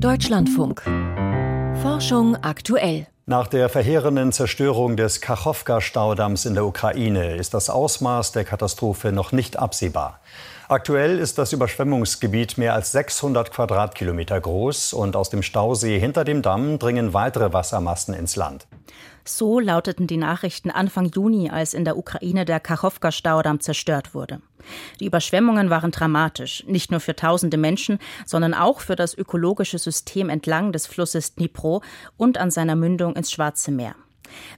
Deutschlandfunk. 0.00 0.82
Forschung 1.82 2.36
aktuell. 2.36 3.08
Nach 3.26 3.48
der 3.48 3.68
verheerenden 3.68 4.30
Zerstörung 4.30 4.96
des 4.96 5.20
Kachowka-Staudamms 5.20 6.46
in 6.46 6.54
der 6.54 6.66
Ukraine 6.66 7.34
ist 7.34 7.52
das 7.52 7.68
Ausmaß 7.68 8.30
der 8.30 8.44
Katastrophe 8.44 9.10
noch 9.10 9.32
nicht 9.32 9.58
absehbar. 9.58 10.20
Aktuell 10.68 11.18
ist 11.18 11.38
das 11.38 11.52
Überschwemmungsgebiet 11.52 12.58
mehr 12.58 12.74
als 12.74 12.92
600 12.92 13.50
Quadratkilometer 13.50 14.40
groß 14.40 14.92
und 14.92 15.16
aus 15.16 15.30
dem 15.30 15.42
Stausee 15.42 15.98
hinter 15.98 16.24
dem 16.24 16.42
Damm 16.42 16.78
dringen 16.78 17.12
weitere 17.12 17.52
Wassermassen 17.52 18.14
ins 18.14 18.36
Land. 18.36 18.66
So 19.28 19.60
lauteten 19.60 20.06
die 20.06 20.16
Nachrichten 20.16 20.70
Anfang 20.70 21.10
Juni, 21.10 21.50
als 21.50 21.74
in 21.74 21.84
der 21.84 21.98
Ukraine 21.98 22.46
der 22.46 22.60
Kachowka-Staudamm 22.60 23.60
zerstört 23.60 24.14
wurde. 24.14 24.40
Die 25.00 25.04
Überschwemmungen 25.04 25.68
waren 25.68 25.90
dramatisch, 25.90 26.64
nicht 26.66 26.90
nur 26.90 27.00
für 27.00 27.14
tausende 27.14 27.58
Menschen, 27.58 27.98
sondern 28.24 28.54
auch 28.54 28.80
für 28.80 28.96
das 28.96 29.16
ökologische 29.16 29.78
System 29.78 30.30
entlang 30.30 30.72
des 30.72 30.86
Flusses 30.86 31.34
Dnipro 31.34 31.82
und 32.16 32.38
an 32.38 32.50
seiner 32.50 32.74
Mündung 32.74 33.16
ins 33.16 33.30
Schwarze 33.30 33.70
Meer. 33.70 33.94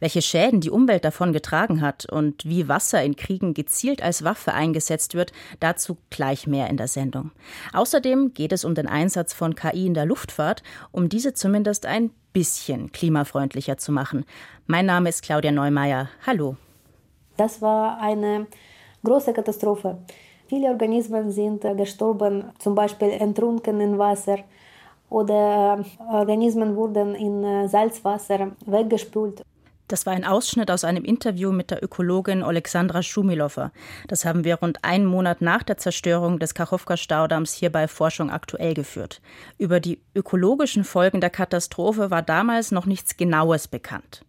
Welche 0.01 0.23
Schäden 0.23 0.60
die 0.60 0.70
Umwelt 0.70 1.05
davon 1.05 1.33
getragen 1.33 1.80
hat 1.80 2.06
und 2.06 2.45
wie 2.45 2.69
Wasser 2.69 3.02
in 3.02 3.16
Kriegen 3.16 3.55
gezielt 3.55 4.02
als 4.02 4.24
Waffe 4.24 4.55
eingesetzt 4.55 5.15
wird, 5.15 5.33
dazu 5.61 5.97
gleich 6.11 6.47
mehr 6.47 6.69
in 6.69 6.77
der 6.77 6.88
Sendung. 6.88 7.30
Außerdem 7.73 8.34
geht 8.34 8.52
es 8.52 8.64
um 8.64 8.75
den 8.75 8.87
Einsatz 8.87 9.33
von 9.33 9.55
KI 9.55 9.87
in 9.87 9.95
der 9.95 10.06
Luftfahrt, 10.06 10.62
um 10.92 11.09
diese 11.09 11.34
zumindest 11.34 11.87
ein 11.87 12.11
bisschen 12.33 12.92
klimafreundlicher 12.92 13.77
zu 13.77 13.92
machen. 13.92 14.25
Mein 14.66 14.87
Name 14.87 15.09
ist 15.09 15.23
Claudia 15.23 15.51
Neumeier. 15.51 16.09
Hallo. 16.27 16.56
Das 17.37 17.61
war 17.62 17.98
eine 18.00 18.47
große 19.05 19.33
Katastrophe. 19.33 19.98
Viele 20.47 20.69
Organismen 20.69 21.30
sind 21.30 21.62
gestorben, 21.77 22.45
zum 22.59 22.75
Beispiel 22.75 23.11
entrunken 23.11 23.80
in 23.80 23.98
Wasser 23.98 24.39
oder 25.09 25.84
Organismen 26.12 26.77
wurden 26.77 27.14
in 27.14 27.69
Salzwasser 27.69 28.52
weggespült. 28.66 29.42
Das 29.91 30.06
war 30.06 30.12
ein 30.12 30.24
Ausschnitt 30.24 30.70
aus 30.70 30.84
einem 30.84 31.05
Interview 31.05 31.50
mit 31.50 31.72
der 31.72 31.83
Ökologin 31.83 32.44
Alexandra 32.44 33.02
Schumilowa. 33.02 33.72
Das 34.06 34.24
haben 34.24 34.44
wir 34.44 34.55
rund 34.55 34.84
einen 34.84 35.05
Monat 35.05 35.41
nach 35.41 35.64
der 35.64 35.78
Zerstörung 35.78 36.38
des 36.38 36.55
Kachowka-Staudamms 36.55 37.55
hier 37.55 37.72
bei 37.72 37.88
Forschung 37.88 38.30
aktuell 38.30 38.74
geführt. 38.74 39.20
Über 39.58 39.80
die 39.80 40.00
ökologischen 40.14 40.84
Folgen 40.84 41.20
der 41.20 41.30
Katastrophe 41.30 42.12
war 42.12 42.22
damals 42.22 42.70
noch 42.70 42.86
nichts 42.86 43.16
Genaues 43.16 43.66
bekannt. 43.66 44.24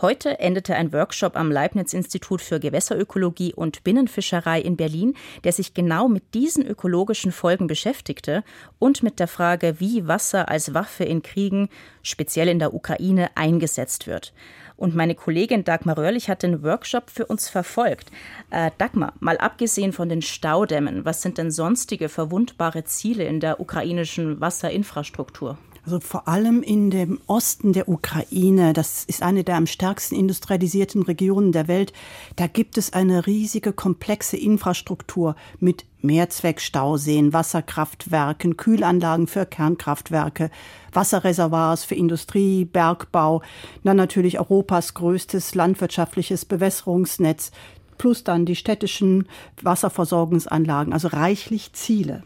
Heute 0.00 0.38
endete 0.38 0.76
ein 0.76 0.92
Workshop 0.92 1.34
am 1.34 1.50
Leibniz-Institut 1.50 2.40
für 2.40 2.60
Gewässerökologie 2.60 3.52
und 3.52 3.82
Binnenfischerei 3.82 4.60
in 4.60 4.76
Berlin, 4.76 5.14
der 5.42 5.50
sich 5.50 5.74
genau 5.74 6.08
mit 6.08 6.34
diesen 6.34 6.64
ökologischen 6.64 7.32
Folgen 7.32 7.66
beschäftigte 7.66 8.44
und 8.78 9.02
mit 9.02 9.18
der 9.18 9.26
Frage, 9.26 9.80
wie 9.80 10.06
Wasser 10.06 10.48
als 10.48 10.72
Waffe 10.72 11.02
in 11.02 11.22
Kriegen, 11.22 11.68
speziell 12.02 12.46
in 12.46 12.60
der 12.60 12.74
Ukraine, 12.74 13.30
eingesetzt 13.34 14.06
wird. 14.06 14.32
Und 14.76 14.94
meine 14.94 15.16
Kollegin 15.16 15.64
Dagmar 15.64 15.98
Röhrlich 15.98 16.30
hat 16.30 16.44
den 16.44 16.62
Workshop 16.62 17.10
für 17.10 17.26
uns 17.26 17.48
verfolgt. 17.48 18.12
Äh, 18.50 18.70
Dagmar, 18.78 19.14
mal 19.18 19.38
abgesehen 19.38 19.92
von 19.92 20.08
den 20.08 20.22
Staudämmen, 20.22 21.04
was 21.04 21.22
sind 21.22 21.38
denn 21.38 21.50
sonstige 21.50 22.08
verwundbare 22.08 22.84
Ziele 22.84 23.24
in 23.24 23.40
der 23.40 23.58
ukrainischen 23.58 24.40
Wasserinfrastruktur? 24.40 25.58
Also 25.88 26.00
vor 26.00 26.28
allem 26.28 26.62
in 26.62 26.90
dem 26.90 27.18
Osten 27.26 27.72
der 27.72 27.88
Ukraine, 27.88 28.74
das 28.74 29.04
ist 29.04 29.22
eine 29.22 29.42
der 29.42 29.56
am 29.56 29.66
stärksten 29.66 30.16
industrialisierten 30.16 31.02
Regionen 31.02 31.50
der 31.50 31.66
Welt, 31.66 31.94
da 32.36 32.46
gibt 32.46 32.76
es 32.76 32.92
eine 32.92 33.26
riesige, 33.26 33.72
komplexe 33.72 34.36
Infrastruktur 34.36 35.34
mit 35.60 35.86
Mehrzweckstauseen, 36.02 37.32
Wasserkraftwerken, 37.32 38.58
Kühlanlagen 38.58 39.28
für 39.28 39.46
Kernkraftwerke, 39.46 40.50
Wasserreservoirs 40.92 41.84
für 41.84 41.94
Industrie, 41.94 42.66
Bergbau, 42.66 43.40
dann 43.82 43.96
natürlich 43.96 44.38
Europas 44.38 44.92
größtes 44.92 45.54
landwirtschaftliches 45.54 46.44
Bewässerungsnetz, 46.44 47.50
plus 47.96 48.24
dann 48.24 48.44
die 48.44 48.56
städtischen 48.56 49.26
Wasserversorgungsanlagen, 49.62 50.92
also 50.92 51.08
reichlich 51.08 51.72
Ziele. 51.72 52.24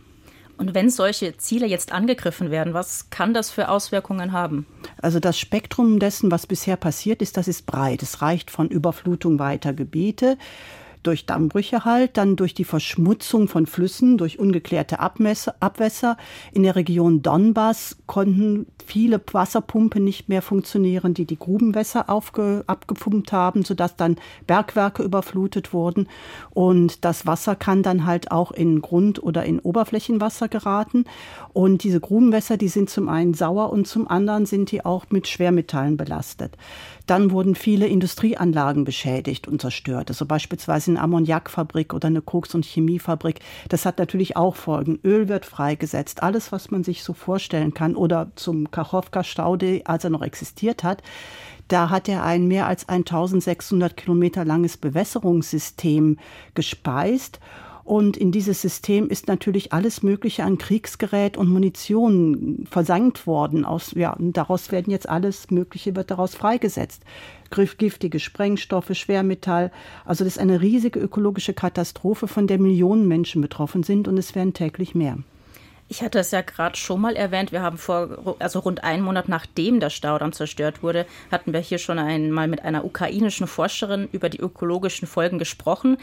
Und 0.62 0.74
wenn 0.74 0.90
solche 0.90 1.36
Ziele 1.38 1.66
jetzt 1.66 1.90
angegriffen 1.90 2.52
werden, 2.52 2.72
was 2.72 3.10
kann 3.10 3.34
das 3.34 3.50
für 3.50 3.68
Auswirkungen 3.68 4.30
haben? 4.30 4.64
Also 5.00 5.18
das 5.18 5.36
Spektrum 5.36 5.98
dessen, 5.98 6.30
was 6.30 6.46
bisher 6.46 6.76
passiert 6.76 7.20
ist, 7.20 7.36
das 7.36 7.48
ist 7.48 7.66
breit. 7.66 8.00
Es 8.00 8.22
reicht 8.22 8.48
von 8.48 8.68
Überflutung 8.68 9.40
weiter 9.40 9.72
Gebiete 9.72 10.38
durch 11.02 11.26
Dammbrüche 11.26 11.84
halt, 11.84 12.16
dann 12.16 12.36
durch 12.36 12.54
die 12.54 12.64
Verschmutzung 12.64 13.48
von 13.48 13.66
Flüssen, 13.66 14.18
durch 14.18 14.38
ungeklärte 14.38 15.00
Abwässer. 15.00 16.16
In 16.52 16.62
der 16.62 16.76
Region 16.76 17.22
Donbass 17.22 17.96
konnten 18.06 18.66
viele 18.86 19.20
Wasserpumpen 19.32 20.04
nicht 20.04 20.28
mehr 20.28 20.42
funktionieren, 20.42 21.14
die 21.14 21.24
die 21.24 21.38
Grubenwässer 21.38 22.08
aufge, 22.08 22.64
abgepumpt 22.66 23.32
haben, 23.32 23.64
sodass 23.64 23.96
dann 23.96 24.16
Bergwerke 24.46 25.02
überflutet 25.02 25.72
wurden. 25.72 26.08
Und 26.50 27.04
das 27.04 27.26
Wasser 27.26 27.56
kann 27.56 27.82
dann 27.82 28.06
halt 28.06 28.30
auch 28.30 28.52
in 28.52 28.82
Grund- 28.82 29.22
oder 29.22 29.44
in 29.44 29.58
Oberflächenwasser 29.60 30.48
geraten. 30.48 31.04
Und 31.52 31.84
diese 31.84 32.00
Grubenwässer, 32.00 32.56
die 32.56 32.68
sind 32.68 32.90
zum 32.90 33.08
einen 33.08 33.34
sauer 33.34 33.70
und 33.70 33.86
zum 33.86 34.08
anderen 34.08 34.46
sind 34.46 34.70
die 34.70 34.84
auch 34.84 35.06
mit 35.10 35.28
Schwermetallen 35.28 35.96
belastet. 35.96 36.56
Dann 37.06 37.30
wurden 37.30 37.54
viele 37.54 37.86
Industrieanlagen 37.86 38.84
beschädigt 38.84 39.48
und 39.48 39.60
zerstört. 39.60 40.10
Also 40.10 40.26
beispielsweise 40.26 40.92
eine 40.92 41.00
Ammoniakfabrik 41.00 41.94
oder 41.94 42.08
eine 42.08 42.22
Koks- 42.22 42.54
und 42.54 42.64
Chemiefabrik. 42.64 43.40
Das 43.68 43.84
hat 43.86 43.98
natürlich 43.98 44.36
auch 44.36 44.56
Folgen. 44.56 44.98
Öl 45.04 45.28
wird 45.28 45.44
freigesetzt. 45.44 46.22
Alles, 46.22 46.52
was 46.52 46.70
man 46.70 46.84
sich 46.84 47.02
so 47.02 47.12
vorstellen 47.12 47.74
kann. 47.74 47.96
Oder 47.96 48.30
zum 48.36 48.70
Kachowka-Staude, 48.70 49.82
als 49.84 50.04
er 50.04 50.10
noch 50.10 50.22
existiert 50.22 50.84
hat. 50.84 51.02
Da 51.68 51.90
hat 51.90 52.08
er 52.08 52.22
ein 52.24 52.48
mehr 52.48 52.66
als 52.66 52.88
1600 52.88 53.96
Kilometer 53.96 54.44
langes 54.44 54.76
Bewässerungssystem 54.76 56.18
gespeist. 56.54 57.40
Und 57.84 58.16
in 58.16 58.32
dieses 58.32 58.62
System 58.62 59.08
ist 59.08 59.28
natürlich 59.28 59.72
alles 59.72 60.02
Mögliche 60.02 60.44
an 60.44 60.58
Kriegsgerät 60.58 61.36
und 61.36 61.48
Munition 61.48 62.64
versankt 62.70 63.26
worden. 63.26 63.64
Aus, 63.64 63.92
ja, 63.92 64.16
daraus 64.18 64.70
werden 64.70 64.90
jetzt 64.90 65.08
alles 65.08 65.50
Mögliche 65.50 65.96
wird 65.96 66.10
daraus 66.10 66.34
freigesetzt. 66.34 67.02
Giftige 67.50 68.18
Sprengstoffe, 68.18 68.94
Schwermetall. 68.94 69.70
Also 70.04 70.24
das 70.24 70.34
ist 70.34 70.38
eine 70.38 70.60
riesige 70.60 71.00
ökologische 71.00 71.52
Katastrophe, 71.52 72.28
von 72.28 72.46
der 72.46 72.58
Millionen 72.58 73.08
Menschen 73.08 73.42
betroffen 73.42 73.82
sind 73.82 74.08
und 74.08 74.16
es 74.16 74.34
werden 74.34 74.54
täglich 74.54 74.94
mehr. 74.94 75.18
Ich 75.92 76.00
hatte 76.00 76.20
es 76.20 76.30
ja 76.30 76.40
gerade 76.40 76.74
schon 76.74 77.02
mal 77.02 77.16
erwähnt. 77.16 77.52
Wir 77.52 77.60
haben 77.60 77.76
vor, 77.76 78.36
also 78.38 78.60
rund 78.60 78.82
einen 78.82 79.02
Monat 79.02 79.28
nachdem 79.28 79.78
der 79.78 79.90
Staudamm 79.90 80.32
zerstört 80.32 80.82
wurde, 80.82 81.04
hatten 81.30 81.52
wir 81.52 81.60
hier 81.60 81.76
schon 81.76 81.98
einmal 81.98 82.48
mit 82.48 82.64
einer 82.64 82.86
ukrainischen 82.86 83.46
Forscherin 83.46 84.08
über 84.10 84.30
die 84.30 84.40
ökologischen 84.40 85.06
Folgen 85.06 85.38
gesprochen. 85.38 85.98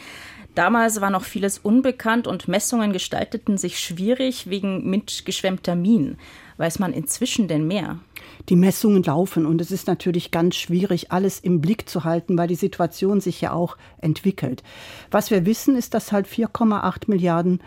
Damals 0.53 1.01
war 1.01 1.09
noch 1.09 1.23
vieles 1.23 1.57
unbekannt 1.57 2.27
und 2.27 2.47
Messungen 2.47 2.93
gestalteten 2.93 3.57
sich 3.57 3.79
schwierig 3.79 4.47
wegen 4.47 4.87
mitgeschwemmter 4.87 5.75
Minen. 5.75 6.19
Weiß 6.57 6.77
man 6.77 6.93
inzwischen 6.93 7.47
denn 7.47 7.65
mehr? 7.65 7.97
Die 8.49 8.55
Messungen 8.55 9.01
laufen 9.01 9.47
und 9.47 9.59
es 9.59 9.71
ist 9.71 9.87
natürlich 9.87 10.29
ganz 10.29 10.55
schwierig, 10.55 11.11
alles 11.11 11.39
im 11.39 11.61
Blick 11.61 11.89
zu 11.89 12.03
halten, 12.03 12.37
weil 12.37 12.47
die 12.47 12.55
Situation 12.55 13.21
sich 13.21 13.41
ja 13.41 13.53
auch 13.53 13.75
entwickelt. 14.01 14.61
Was 15.09 15.31
wir 15.31 15.47
wissen, 15.47 15.75
ist, 15.75 15.95
dass 15.95 16.11
halt 16.11 16.27
4,8 16.27 17.05
Milliarden 17.07 17.59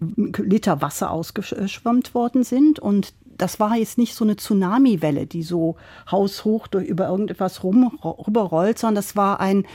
Liter 0.00 0.80
Wasser 0.80 1.10
ausgeschwemmt 1.10 2.14
worden 2.14 2.42
sind 2.42 2.78
und 2.78 3.12
das 3.40 3.58
war 3.58 3.76
jetzt 3.76 3.98
nicht 3.98 4.14
so 4.14 4.24
eine 4.24 4.36
Tsunamiwelle, 4.36 5.26
die 5.26 5.42
so 5.42 5.76
haushoch 6.10 6.66
durch, 6.66 6.86
über 6.86 7.08
irgendetwas 7.08 7.64
rum, 7.64 7.98
rüberrollt, 8.04 8.78
sondern 8.78 8.96
das 8.96 9.16
war 9.16 9.40
ein 9.40 9.66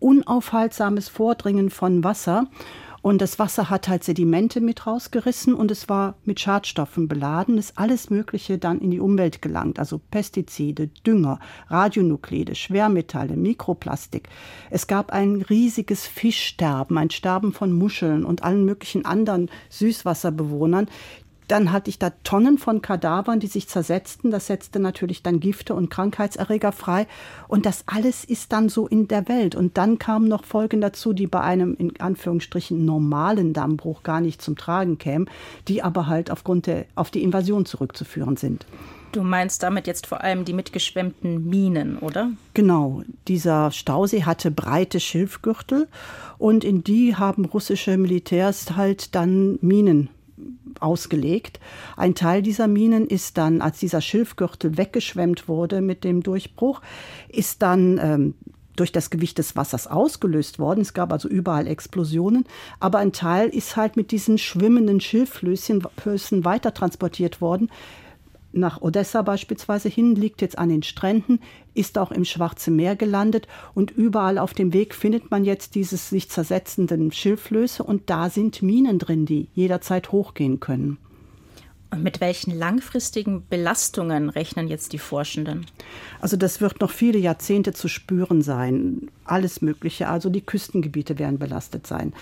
unaufhaltsames 0.00 1.08
Vordringen 1.08 1.70
von 1.70 2.04
Wasser. 2.04 2.46
Und 3.00 3.20
das 3.20 3.38
Wasser 3.38 3.70
hat 3.70 3.88
halt 3.88 4.04
Sedimente 4.04 4.60
mit 4.60 4.86
rausgerissen 4.86 5.54
und 5.54 5.70
es 5.70 5.88
war 5.88 6.16
mit 6.24 6.40
Schadstoffen 6.40 7.08
beladen, 7.08 7.56
ist 7.56 7.78
alles 7.78 8.10
Mögliche 8.10 8.58
dann 8.58 8.80
in 8.80 8.90
die 8.90 9.00
Umwelt 9.00 9.40
gelangt, 9.40 9.78
also 9.78 10.00
Pestizide, 10.10 10.88
Dünger, 11.06 11.38
Radionuklide, 11.68 12.54
Schwermetalle, 12.54 13.36
Mikroplastik. 13.36 14.28
Es 14.70 14.86
gab 14.86 15.12
ein 15.12 15.42
riesiges 15.42 16.06
Fischsterben, 16.06 16.98
ein 16.98 17.10
Sterben 17.10 17.52
von 17.52 17.72
Muscheln 17.72 18.24
und 18.24 18.42
allen 18.42 18.64
möglichen 18.64 19.04
anderen 19.04 19.48
Süßwasserbewohnern, 19.70 20.88
dann 21.48 21.72
hatte 21.72 21.88
ich 21.90 21.98
da 21.98 22.10
Tonnen 22.24 22.58
von 22.58 22.82
Kadavern, 22.82 23.40
die 23.40 23.46
sich 23.46 23.68
zersetzten. 23.68 24.30
Das 24.30 24.46
setzte 24.46 24.78
natürlich 24.78 25.22
dann 25.22 25.40
Gifte 25.40 25.74
und 25.74 25.90
Krankheitserreger 25.90 26.72
frei. 26.72 27.06
Und 27.48 27.66
das 27.66 27.84
alles 27.86 28.24
ist 28.24 28.52
dann 28.52 28.68
so 28.68 28.86
in 28.86 29.08
der 29.08 29.28
Welt. 29.28 29.54
Und 29.54 29.78
dann 29.78 29.98
kamen 29.98 30.28
noch 30.28 30.44
Folgen 30.44 30.80
dazu, 30.80 31.14
die 31.14 31.26
bei 31.26 31.40
einem 31.40 31.74
in 31.74 31.98
Anführungsstrichen 31.98 32.84
normalen 32.84 33.54
Dammbruch 33.54 34.02
gar 34.02 34.20
nicht 34.20 34.42
zum 34.42 34.56
Tragen 34.56 34.98
kämen, 34.98 35.28
die 35.66 35.82
aber 35.82 36.06
halt 36.06 36.30
aufgrund 36.30 36.66
der, 36.66 36.84
auf 36.94 37.10
die 37.10 37.22
Invasion 37.22 37.64
zurückzuführen 37.64 38.36
sind. 38.36 38.66
Du 39.12 39.22
meinst 39.22 39.62
damit 39.62 39.86
jetzt 39.86 40.06
vor 40.06 40.20
allem 40.20 40.44
die 40.44 40.52
mitgeschwemmten 40.52 41.48
Minen, 41.48 41.96
oder? 41.98 42.30
Genau. 42.52 43.02
Dieser 43.26 43.70
Stausee 43.70 44.24
hatte 44.24 44.50
breite 44.50 45.00
Schilfgürtel 45.00 45.88
und 46.36 46.62
in 46.62 46.84
die 46.84 47.16
haben 47.16 47.46
russische 47.46 47.96
Militärs 47.96 48.76
halt 48.76 49.14
dann 49.14 49.58
Minen 49.62 50.10
ausgelegt. 50.80 51.60
Ein 51.96 52.14
Teil 52.14 52.42
dieser 52.42 52.68
Minen 52.68 53.06
ist 53.06 53.38
dann, 53.38 53.60
als 53.60 53.78
dieser 53.78 54.00
Schilfgürtel 54.00 54.76
weggeschwemmt 54.76 55.48
wurde 55.48 55.80
mit 55.80 56.04
dem 56.04 56.22
Durchbruch, 56.22 56.80
ist 57.28 57.62
dann 57.62 57.98
ähm, 58.02 58.34
durch 58.76 58.92
das 58.92 59.10
Gewicht 59.10 59.38
des 59.38 59.56
Wassers 59.56 59.86
ausgelöst 59.86 60.58
worden. 60.58 60.80
Es 60.80 60.94
gab 60.94 61.12
also 61.12 61.28
überall 61.28 61.66
Explosionen. 61.66 62.44
Aber 62.80 62.98
ein 62.98 63.12
Teil 63.12 63.48
ist 63.48 63.76
halt 63.76 63.96
mit 63.96 64.12
diesen 64.12 64.38
schwimmenden 64.38 65.00
Schilfflößen 65.00 65.82
weiter 66.44 66.72
transportiert 66.72 67.40
worden. 67.40 67.70
Nach 68.52 68.80
Odessa 68.80 69.22
beispielsweise 69.22 69.88
hin, 69.88 70.14
liegt 70.14 70.40
jetzt 70.40 70.58
an 70.58 70.70
den 70.70 70.82
Stränden, 70.82 71.40
ist 71.74 71.98
auch 71.98 72.10
im 72.10 72.24
Schwarzen 72.24 72.76
Meer 72.76 72.96
gelandet 72.96 73.46
und 73.74 73.90
überall 73.90 74.38
auf 74.38 74.54
dem 74.54 74.72
Weg 74.72 74.94
findet 74.94 75.30
man 75.30 75.44
jetzt 75.44 75.74
dieses 75.74 76.08
sich 76.08 76.30
zersetzenden 76.30 77.12
Schilfflöße 77.12 77.82
und 77.82 78.08
da 78.08 78.30
sind 78.30 78.62
Minen 78.62 78.98
drin, 78.98 79.26
die 79.26 79.48
jederzeit 79.54 80.12
hochgehen 80.12 80.60
können. 80.60 80.98
Und 81.90 82.02
mit 82.02 82.20
welchen 82.20 82.56
langfristigen 82.56 83.46
Belastungen 83.48 84.28
rechnen 84.28 84.68
jetzt 84.68 84.92
die 84.92 84.98
Forschenden? 84.98 85.64
Also 86.20 86.36
das 86.36 86.60
wird 86.60 86.80
noch 86.80 86.90
viele 86.90 87.18
Jahrzehnte 87.18 87.72
zu 87.72 87.88
spüren 87.88 88.42
sein. 88.42 89.10
Alles 89.24 89.62
Mögliche. 89.62 90.08
Also 90.08 90.28
die 90.28 90.42
Küstengebiete 90.42 91.18
werden 91.18 91.38
belastet 91.38 91.86
sein. 91.86 92.12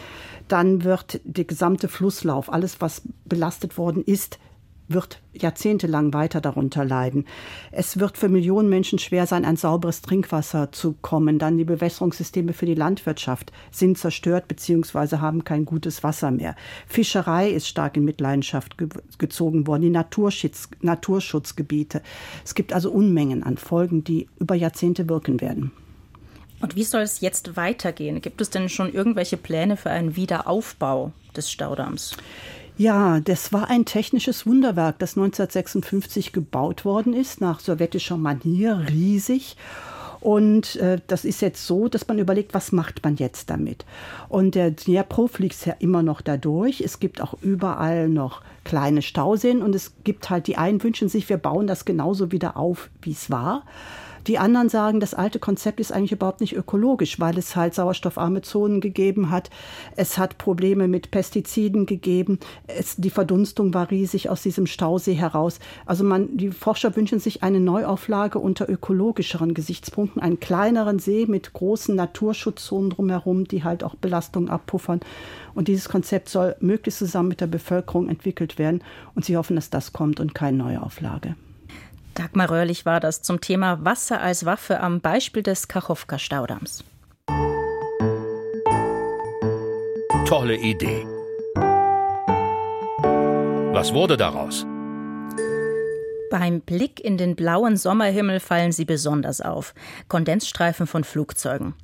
Dann 0.46 0.84
wird 0.84 1.20
der 1.24 1.44
gesamte 1.44 1.88
Flusslauf, 1.88 2.52
alles 2.52 2.80
was 2.80 3.02
belastet 3.24 3.76
worden 3.76 4.04
ist, 4.04 4.38
wird 4.88 5.20
jahrzehntelang 5.32 6.12
weiter 6.12 6.40
darunter 6.40 6.84
leiden. 6.84 7.26
Es 7.72 7.98
wird 7.98 8.16
für 8.16 8.28
Millionen 8.28 8.68
Menschen 8.68 8.98
schwer 8.98 9.26
sein, 9.26 9.44
an 9.44 9.56
sauberes 9.56 10.02
Trinkwasser 10.02 10.72
zu 10.72 10.94
kommen. 11.02 11.38
Dann 11.38 11.58
die 11.58 11.64
Bewässerungssysteme 11.64 12.52
für 12.52 12.66
die 12.66 12.74
Landwirtschaft 12.74 13.52
sind 13.70 13.98
zerstört 13.98 14.48
bzw. 14.48 15.18
haben 15.18 15.44
kein 15.44 15.64
gutes 15.64 16.02
Wasser 16.02 16.30
mehr. 16.30 16.56
Fischerei 16.86 17.50
ist 17.50 17.68
stark 17.68 17.96
in 17.96 18.04
Mitleidenschaft 18.04 18.78
ge 18.78 18.88
gezogen 19.18 19.66
worden, 19.66 19.82
die 19.82 19.90
Naturschutz, 19.90 20.68
Naturschutzgebiete. 20.80 22.02
Es 22.44 22.54
gibt 22.54 22.72
also 22.72 22.90
Unmengen 22.90 23.42
an 23.42 23.56
Folgen, 23.56 24.04
die 24.04 24.28
über 24.38 24.54
Jahrzehnte 24.54 25.08
wirken 25.08 25.40
werden. 25.40 25.72
Und 26.60 26.76
wie 26.76 26.84
soll 26.84 27.02
es 27.02 27.20
jetzt 27.20 27.56
weitergehen? 27.56 28.20
Gibt 28.22 28.40
es 28.40 28.50
denn 28.50 28.68
schon 28.68 28.92
irgendwelche 28.92 29.36
Pläne 29.36 29.76
für 29.76 29.90
einen 29.90 30.16
Wiederaufbau 30.16 31.12
des 31.36 31.50
Staudamms? 31.50 32.16
Ja, 32.78 33.20
das 33.20 33.54
war 33.54 33.70
ein 33.70 33.86
technisches 33.86 34.46
Wunderwerk, 34.46 34.98
das 34.98 35.16
1956 35.16 36.32
gebaut 36.32 36.84
worden 36.84 37.14
ist, 37.14 37.40
nach 37.40 37.60
sowjetischer 37.60 38.18
Manier, 38.18 38.84
riesig. 38.90 39.56
Und 40.20 40.76
äh, 40.76 41.00
das 41.06 41.24
ist 41.24 41.40
jetzt 41.40 41.66
so, 41.66 41.88
dass 41.88 42.08
man 42.08 42.18
überlegt, 42.18 42.52
was 42.52 42.72
macht 42.72 43.02
man 43.02 43.16
jetzt 43.16 43.48
damit? 43.48 43.86
Und 44.28 44.54
der 44.54 44.72
Dnipro 44.72 45.26
fließt 45.26 45.66
ja 45.66 45.74
immer 45.78 46.02
noch 46.02 46.20
dadurch. 46.20 46.80
Es 46.80 47.00
gibt 47.00 47.22
auch 47.22 47.34
überall 47.42 48.08
noch 48.08 48.42
kleine 48.64 49.02
Stauseen 49.02 49.62
und 49.62 49.74
es 49.74 49.92
gibt 50.04 50.28
halt, 50.28 50.46
die 50.46 50.58
einen 50.58 50.82
wünschen 50.82 51.08
sich, 51.08 51.28
wir 51.28 51.36
bauen 51.38 51.66
das 51.66 51.84
genauso 51.84 52.32
wieder 52.32 52.56
auf, 52.56 52.90
wie 53.02 53.12
es 53.12 53.30
war. 53.30 53.62
Die 54.26 54.38
anderen 54.38 54.68
sagen, 54.68 54.98
das 54.98 55.14
alte 55.14 55.38
Konzept 55.38 55.78
ist 55.78 55.92
eigentlich 55.92 56.10
überhaupt 56.10 56.40
nicht 56.40 56.56
ökologisch, 56.56 57.20
weil 57.20 57.38
es 57.38 57.54
halt 57.54 57.74
sauerstoffarme 57.74 58.42
Zonen 58.42 58.80
gegeben 58.80 59.30
hat. 59.30 59.50
Es 59.94 60.18
hat 60.18 60.36
Probleme 60.36 60.88
mit 60.88 61.12
Pestiziden 61.12 61.86
gegeben. 61.86 62.40
Es, 62.66 62.96
die 62.96 63.10
Verdunstung 63.10 63.72
war 63.72 63.90
riesig 63.90 64.28
aus 64.28 64.42
diesem 64.42 64.66
Stausee 64.66 65.14
heraus. 65.14 65.60
Also 65.84 66.02
man, 66.02 66.36
die 66.36 66.50
Forscher 66.50 66.96
wünschen 66.96 67.20
sich 67.20 67.44
eine 67.44 67.60
Neuauflage 67.60 68.40
unter 68.40 68.68
ökologischeren 68.68 69.54
Gesichtspunkten, 69.54 70.20
einen 70.20 70.40
kleineren 70.40 70.98
See 70.98 71.26
mit 71.26 71.52
großen 71.52 71.94
Naturschutzzonen 71.94 72.90
drumherum, 72.90 73.46
die 73.46 73.62
halt 73.62 73.84
auch 73.84 73.94
Belastungen 73.94 74.50
abpuffern. 74.50 75.00
Und 75.54 75.68
dieses 75.68 75.88
Konzept 75.88 76.28
soll 76.28 76.56
möglichst 76.58 76.98
zusammen 76.98 77.28
mit 77.28 77.40
der 77.40 77.46
Bevölkerung 77.46 78.08
entwickelt 78.08 78.58
werden. 78.58 78.82
Und 79.14 79.24
sie 79.24 79.36
hoffen, 79.36 79.54
dass 79.54 79.70
das 79.70 79.92
kommt 79.92 80.18
und 80.18 80.34
keine 80.34 80.58
Neuauflage. 80.58 81.36
Dagmar 82.16 82.50
Röhrlich 82.50 82.86
war 82.86 82.98
das 82.98 83.20
zum 83.20 83.40
Thema 83.40 83.84
Wasser 83.84 84.20
als 84.20 84.46
Waffe 84.46 84.80
am 84.80 85.00
Beispiel 85.00 85.42
des 85.42 85.68
Kachowka-Staudamms. 85.68 86.82
Tolle 90.26 90.56
Idee. 90.56 91.06
Was 93.72 93.92
wurde 93.92 94.16
daraus? 94.16 94.66
Beim 96.30 96.60
Blick 96.60 97.00
in 97.00 97.16
den 97.16 97.36
blauen 97.36 97.76
Sommerhimmel 97.76 98.40
fallen 98.40 98.72
sie 98.72 98.84
besonders 98.84 99.40
auf. 99.40 99.74
Kondensstreifen 100.08 100.86
von 100.86 101.04
Flugzeugen. 101.04 101.74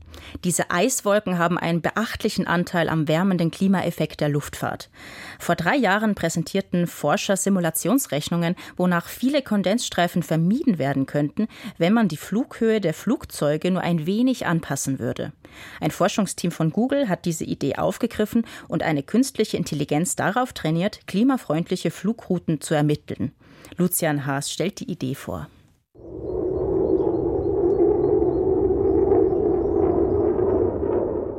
Diese 0.45 0.71
Eiswolken 0.71 1.39
haben 1.39 1.59
einen 1.59 1.81
beachtlichen 1.81 2.47
Anteil 2.47 2.89
am 2.89 3.09
wärmenden 3.09 3.51
Klimaeffekt 3.51 4.21
der 4.21 4.29
Luftfahrt. 4.29 4.91
Vor 5.39 5.55
drei 5.55 5.77
Jahren 5.77 6.15
präsentierten 6.15 6.87
Forscher 6.87 7.37
Simulationsrechnungen, 7.37 8.57
wonach 8.77 9.07
viele 9.07 9.43
Kondensstreifen 9.43 10.23
vermieden 10.23 10.79
werden 10.79 11.07
könnten, 11.07 11.49
wenn 11.79 11.93
man 11.93 12.09
die 12.09 12.17
Flughöhe 12.17 12.81
der 12.81 12.95
Flugzeuge 12.95 13.71
nur 13.71 13.83
ein 13.83 14.07
wenig 14.07 14.47
anpassen 14.47 14.99
würde. 14.99 15.33
Ein 15.81 15.91
Forschungsteam 15.91 16.51
von 16.51 16.71
Google 16.71 17.09
hat 17.09 17.25
diese 17.25 17.45
Idee 17.45 17.77
aufgegriffen 17.77 18.45
und 18.69 18.83
eine 18.83 19.03
künstliche 19.03 19.57
Intelligenz 19.57 20.17
darauf 20.17 20.53
trainiert, 20.53 21.07
klimafreundliche 21.07 21.91
Flugrouten 21.91 22.61
zu 22.61 22.75
ermitteln. 22.75 23.33
Lucian 23.77 24.27
Haas 24.27 24.42
stellt 24.51 24.81
die 24.81 24.91
Idee 24.91 25.15
vor. 25.15 25.49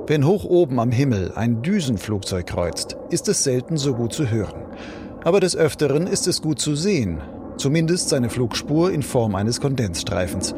Wenn 0.05 0.25
hoch 0.25 0.43
oben 0.43 0.79
am 0.81 0.91
Himmel 0.91 1.31
ein 1.33 1.61
Düsenflugzeug 1.61 2.45
kreuzt, 2.45 2.97
ist 3.09 3.29
es 3.29 3.43
selten 3.43 3.77
so 3.77 3.93
gut 3.93 4.11
zu 4.11 4.29
hören. 4.29 4.65
Aber 5.23 5.39
des 5.39 5.55
Öfteren 5.55 6.07
ist 6.07 6.27
es 6.27 6.41
gut 6.41 6.59
zu 6.59 6.75
sehen, 6.75 7.21
zumindest 7.57 8.09
seine 8.09 8.29
Flugspur 8.29 8.91
in 8.91 9.01
Form 9.01 9.35
eines 9.35 9.61
Kondensstreifens. 9.61 10.53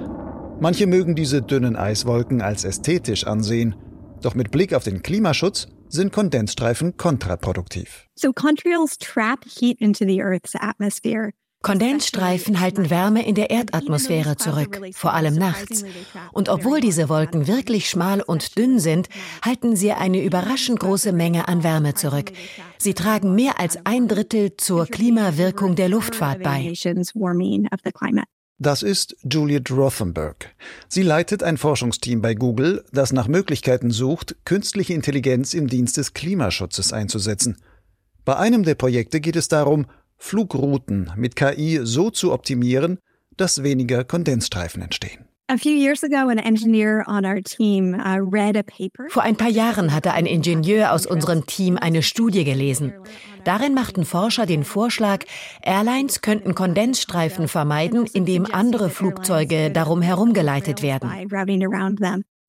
Manche 0.60 0.88
mögen 0.88 1.16
diese 1.16 1.44
dünnen 1.44 1.76
Eiswolken 1.76 2.42
als 2.42 2.64
ästhetisch 2.64 3.28
ansehen, 3.28 3.76
doch 4.22 4.34
mit 4.34 4.50
Blick 4.50 4.74
auf 4.74 4.84
den 4.84 5.04
Klimaschutz 5.04 5.68
sind 5.90 6.12
Kondensstreifen 6.12 6.98
kontraproduktiv. 6.98 8.08
So 8.16 8.34
contrails 8.34 8.98
trap 8.98 9.46
heat 9.46 9.80
into 9.80 10.06
the 10.06 10.24
Earth's 10.24 10.56
atmosphere. 10.56 11.32
Kondensstreifen 11.66 12.60
halten 12.60 12.92
Wärme 12.92 13.26
in 13.26 13.34
der 13.34 13.50
Erdatmosphäre 13.50 14.38
zurück, 14.38 14.80
vor 14.94 15.16
allem 15.16 15.34
nachts. 15.34 15.84
Und 16.32 16.48
obwohl 16.48 16.80
diese 16.80 17.10
Wolken 17.10 17.48
wirklich 17.48 17.90
schmal 17.90 18.22
und 18.22 18.56
dünn 18.56 18.80
sind, 18.80 19.10
halten 19.44 19.76
sie 19.76 19.92
eine 19.92 20.24
überraschend 20.24 20.80
große 20.80 21.12
Menge 21.12 21.48
an 21.48 21.64
Wärme 21.64 21.96
zurück. 21.96 22.32
Sie 22.78 22.94
tragen 22.94 23.34
mehr 23.34 23.60
als 23.60 23.84
ein 23.84 24.08
Drittel 24.08 24.56
zur 24.58 24.86
Klimawirkung 24.86 25.76
der 25.76 25.90
Luftfahrt 25.90 26.44
bei. 26.44 26.72
Das 28.60 28.84
ist 28.84 29.16
Juliet 29.24 29.72
Rothenberg. 29.72 30.54
Sie 30.88 31.02
leitet 31.02 31.42
ein 31.42 31.58
Forschungsteam 31.58 32.22
bei 32.22 32.36
Google, 32.36 32.86
das 32.92 33.12
nach 33.12 33.28
Möglichkeiten 33.28 33.90
sucht, 33.90 34.36
künstliche 34.46 34.94
Intelligenz 34.94 35.56
im 35.56 35.66
Dienst 35.66 35.98
des 35.98 36.14
Klimaschutzes 36.14 36.94
einzusetzen. 36.94 37.58
Bei 38.24 38.38
einem 38.38 38.62
der 38.62 38.76
Projekte 38.76 39.20
geht 39.20 39.36
es 39.36 39.48
darum, 39.48 39.88
Flugrouten 40.18 41.12
mit 41.16 41.36
KI 41.36 41.80
so 41.84 42.10
zu 42.10 42.34
optimieren, 42.34 43.00
dass 43.38 43.64
weniger 43.64 44.04
Kondensstreifen 44.04 44.82
entstehen. 44.82 45.26
Uh, 45.52 45.58
Vor 49.10 49.24
ein 49.24 49.36
paar 49.36 49.50
Jahren 49.50 49.94
hatte 49.94 50.14
ein 50.14 50.26
Ingenieur 50.26 50.92
aus 50.92 51.06
unserem 51.06 51.46
Team 51.46 51.78
eine 51.78 52.02
Studie 52.02 52.44
gelesen. 52.44 52.94
Darin 53.44 53.76
machten 53.76 54.06
Forscher 54.06 54.48
den 54.48 54.64
Vorschlag, 54.64 55.24
Airlines 55.62 56.22
könnten 56.22 56.56
Kondensstreifen 56.56 57.48
vermeiden, 57.48 58.08
indem 58.12 58.48
andere 58.52 58.90
Flugzeuge 58.90 59.70
darum 59.70 60.02
herumgeleitet 60.02 60.82
werden. 60.82 61.12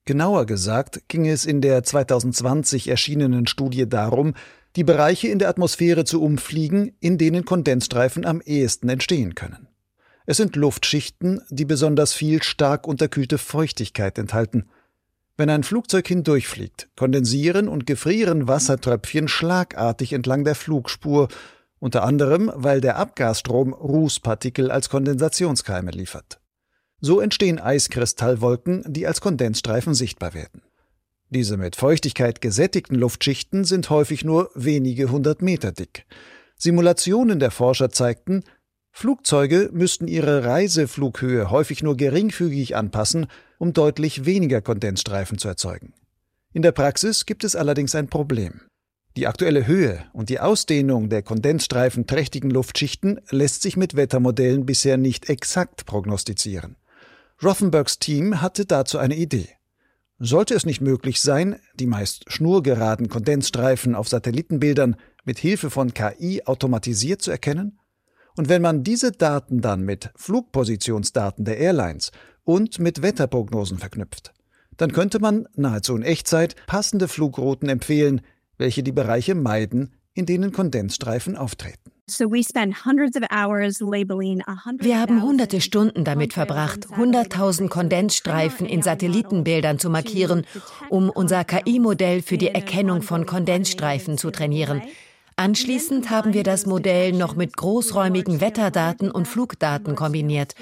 Genauer 0.06 0.46
gesagt 0.46 1.02
ging 1.08 1.26
es 1.26 1.44
in 1.44 1.60
der 1.60 1.82
2020 1.82 2.88
erschienenen 2.88 3.46
Studie 3.46 3.88
darum, 3.88 4.34
die 4.76 4.84
Bereiche 4.84 5.28
in 5.28 5.38
der 5.38 5.48
Atmosphäre 5.48 6.04
zu 6.04 6.22
umfliegen, 6.22 6.94
in 7.00 7.16
denen 7.18 7.44
Kondensstreifen 7.44 8.26
am 8.26 8.42
ehesten 8.42 8.88
entstehen 8.90 9.34
können. 9.34 9.68
Es 10.26 10.36
sind 10.36 10.54
Luftschichten, 10.56 11.40
die 11.48 11.64
besonders 11.64 12.12
viel 12.12 12.42
stark 12.42 12.86
unterkühlte 12.86 13.38
Feuchtigkeit 13.38 14.18
enthalten. 14.18 14.68
Wenn 15.38 15.50
ein 15.50 15.62
Flugzeug 15.62 16.06
hindurchfliegt, 16.08 16.88
kondensieren 16.96 17.68
und 17.68 17.86
gefrieren 17.86 18.48
Wassertröpfchen 18.48 19.28
schlagartig 19.28 20.12
entlang 20.12 20.44
der 20.44 20.54
Flugspur, 20.54 21.28
unter 21.78 22.02
anderem, 22.02 22.50
weil 22.54 22.80
der 22.80 22.96
Abgasstrom 22.96 23.72
Rußpartikel 23.72 24.70
als 24.70 24.88
Kondensationskeime 24.88 25.90
liefert. 25.90 26.40
So 27.00 27.20
entstehen 27.20 27.58
Eiskristallwolken, 27.60 28.82
die 28.86 29.06
als 29.06 29.20
Kondensstreifen 29.20 29.94
sichtbar 29.94 30.34
werden. 30.34 30.62
Diese 31.30 31.56
mit 31.56 31.74
Feuchtigkeit 31.74 32.40
gesättigten 32.40 32.96
Luftschichten 32.96 33.64
sind 33.64 33.90
häufig 33.90 34.24
nur 34.24 34.50
wenige 34.54 35.10
hundert 35.10 35.42
Meter 35.42 35.72
dick. 35.72 36.06
Simulationen 36.56 37.40
der 37.40 37.50
Forscher 37.50 37.90
zeigten, 37.90 38.44
Flugzeuge 38.92 39.68
müssten 39.72 40.08
ihre 40.08 40.44
Reiseflughöhe 40.44 41.50
häufig 41.50 41.82
nur 41.82 41.96
geringfügig 41.96 42.76
anpassen, 42.76 43.26
um 43.58 43.74
deutlich 43.74 44.24
weniger 44.24 44.62
Kondensstreifen 44.62 45.36
zu 45.36 45.48
erzeugen. 45.48 45.92
In 46.54 46.62
der 46.62 46.72
Praxis 46.72 47.26
gibt 47.26 47.44
es 47.44 47.56
allerdings 47.56 47.94
ein 47.94 48.08
Problem. 48.08 48.62
Die 49.16 49.26
aktuelle 49.26 49.66
Höhe 49.66 50.04
und 50.12 50.30
die 50.30 50.40
Ausdehnung 50.40 51.10
der 51.10 51.22
Kondensstreifen 51.22 52.06
trächtigen 52.06 52.50
Luftschichten 52.50 53.20
lässt 53.30 53.62
sich 53.62 53.76
mit 53.76 53.96
Wettermodellen 53.96 54.64
bisher 54.64 54.96
nicht 54.96 55.28
exakt 55.28 55.84
prognostizieren. 55.84 56.76
Rothenbergs 57.42 57.98
Team 57.98 58.40
hatte 58.40 58.64
dazu 58.64 58.96
eine 58.96 59.16
Idee. 59.16 59.55
Sollte 60.18 60.54
es 60.54 60.64
nicht 60.64 60.80
möglich 60.80 61.20
sein, 61.20 61.56
die 61.74 61.86
meist 61.86 62.24
schnurgeraden 62.32 63.10
Kondensstreifen 63.10 63.94
auf 63.94 64.08
Satellitenbildern 64.08 64.96
mit 65.24 65.38
Hilfe 65.38 65.68
von 65.68 65.92
KI 65.92 66.42
automatisiert 66.46 67.20
zu 67.20 67.30
erkennen? 67.30 67.78
Und 68.34 68.48
wenn 68.48 68.62
man 68.62 68.82
diese 68.82 69.12
Daten 69.12 69.60
dann 69.60 69.82
mit 69.82 70.10
Flugpositionsdaten 70.16 71.44
der 71.44 71.58
Airlines 71.58 72.12
und 72.44 72.78
mit 72.78 73.02
Wetterprognosen 73.02 73.76
verknüpft, 73.76 74.32
dann 74.78 74.92
könnte 74.92 75.18
man 75.18 75.48
nahezu 75.54 75.94
in 75.94 76.02
Echtzeit 76.02 76.56
passende 76.66 77.08
Flugrouten 77.08 77.68
empfehlen, 77.68 78.22
welche 78.56 78.82
die 78.82 78.92
Bereiche 78.92 79.34
meiden, 79.34 79.96
in 80.14 80.24
denen 80.24 80.52
Kondensstreifen 80.52 81.36
auftreten. 81.36 81.92
Wir 84.78 85.00
haben 85.00 85.22
hunderte 85.22 85.60
Stunden 85.60 86.04
damit 86.04 86.34
verbracht, 86.34 86.86
100.000 86.86 87.68
Kondensstreifen 87.68 88.64
in 88.64 88.80
Satellitenbildern 88.80 89.80
zu 89.80 89.90
markieren, 89.90 90.46
um 90.88 91.10
unser 91.10 91.42
KI-Modell 91.42 92.22
für 92.22 92.38
die 92.38 92.46
Erkennung 92.46 93.02
von 93.02 93.26
Kondensstreifen 93.26 94.18
zu 94.18 94.30
trainieren. 94.30 94.82
Anschließend 95.34 96.08
haben 96.08 96.32
wir 96.32 96.44
das 96.44 96.64
Modell 96.64 97.12
noch 97.12 97.34
mit 97.34 97.56
großräumigen 97.56 98.40
Wetterdaten 98.40 99.10
und 99.10 99.26
Flugdaten 99.26 99.96
kombiniert. 99.96 100.54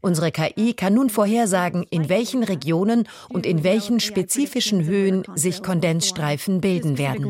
Unsere 0.00 0.32
KI 0.32 0.74
kann 0.74 0.94
nun 0.94 1.10
vorhersagen, 1.10 1.84
in 1.90 2.08
welchen 2.08 2.42
Regionen 2.42 3.08
und 3.28 3.46
in 3.46 3.62
welchen 3.62 4.00
spezifischen 4.00 4.84
Höhen 4.84 5.22
sich 5.36 5.62
Kondensstreifen 5.62 6.60
bilden 6.60 6.98
werden. 6.98 7.24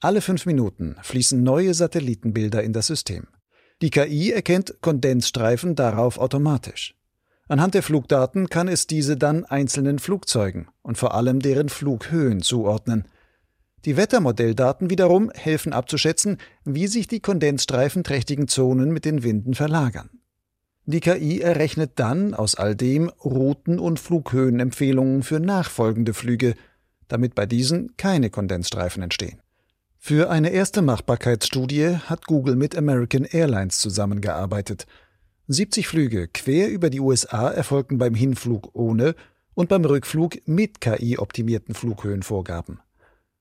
Alle 0.00 0.20
fünf 0.20 0.46
Minuten 0.46 0.94
fließen 1.02 1.42
neue 1.42 1.74
Satellitenbilder 1.74 2.62
in 2.62 2.72
das 2.72 2.86
System. 2.86 3.26
Die 3.82 3.90
KI 3.90 4.30
erkennt 4.30 4.80
Kondensstreifen 4.80 5.74
darauf 5.74 6.18
automatisch. 6.18 6.94
Anhand 7.48 7.74
der 7.74 7.82
Flugdaten 7.82 8.48
kann 8.48 8.68
es 8.68 8.86
diese 8.86 9.16
dann 9.16 9.44
einzelnen 9.44 9.98
Flugzeugen 9.98 10.68
und 10.82 10.98
vor 10.98 11.14
allem 11.14 11.40
deren 11.40 11.68
Flughöhen 11.68 12.42
zuordnen. 12.42 13.08
Die 13.86 13.96
Wettermodelldaten 13.96 14.88
wiederum 14.88 15.32
helfen 15.34 15.72
abzuschätzen, 15.72 16.38
wie 16.64 16.86
sich 16.86 17.08
die 17.08 17.20
kondensstreifenträchtigen 17.20 18.46
Zonen 18.46 18.92
mit 18.92 19.04
den 19.04 19.24
Winden 19.24 19.54
verlagern. 19.54 20.10
Die 20.84 21.00
KI 21.00 21.40
errechnet 21.40 21.92
dann 21.96 22.34
aus 22.34 22.54
all 22.54 22.76
dem 22.76 23.08
Routen- 23.08 23.80
und 23.80 23.98
Flughöhenempfehlungen 23.98 25.24
für 25.24 25.40
nachfolgende 25.40 26.14
Flüge, 26.14 26.54
damit 27.08 27.34
bei 27.34 27.46
diesen 27.46 27.96
keine 27.96 28.30
Kondensstreifen 28.30 29.02
entstehen. 29.02 29.40
Für 29.98 30.30
eine 30.30 30.50
erste 30.50 30.80
Machbarkeitsstudie 30.80 31.96
hat 32.06 32.26
Google 32.26 32.56
mit 32.56 32.76
American 32.76 33.24
Airlines 33.24 33.78
zusammengearbeitet. 33.80 34.86
70 35.48 35.88
Flüge 35.88 36.28
quer 36.28 36.70
über 36.70 36.88
die 36.88 37.00
USA 37.00 37.50
erfolgten 37.50 37.98
beim 37.98 38.14
Hinflug 38.14 38.70
ohne 38.74 39.14
und 39.54 39.68
beim 39.68 39.84
Rückflug 39.84 40.46
mit 40.46 40.80
KI-optimierten 40.80 41.74
Flughöhenvorgaben. 41.74 42.80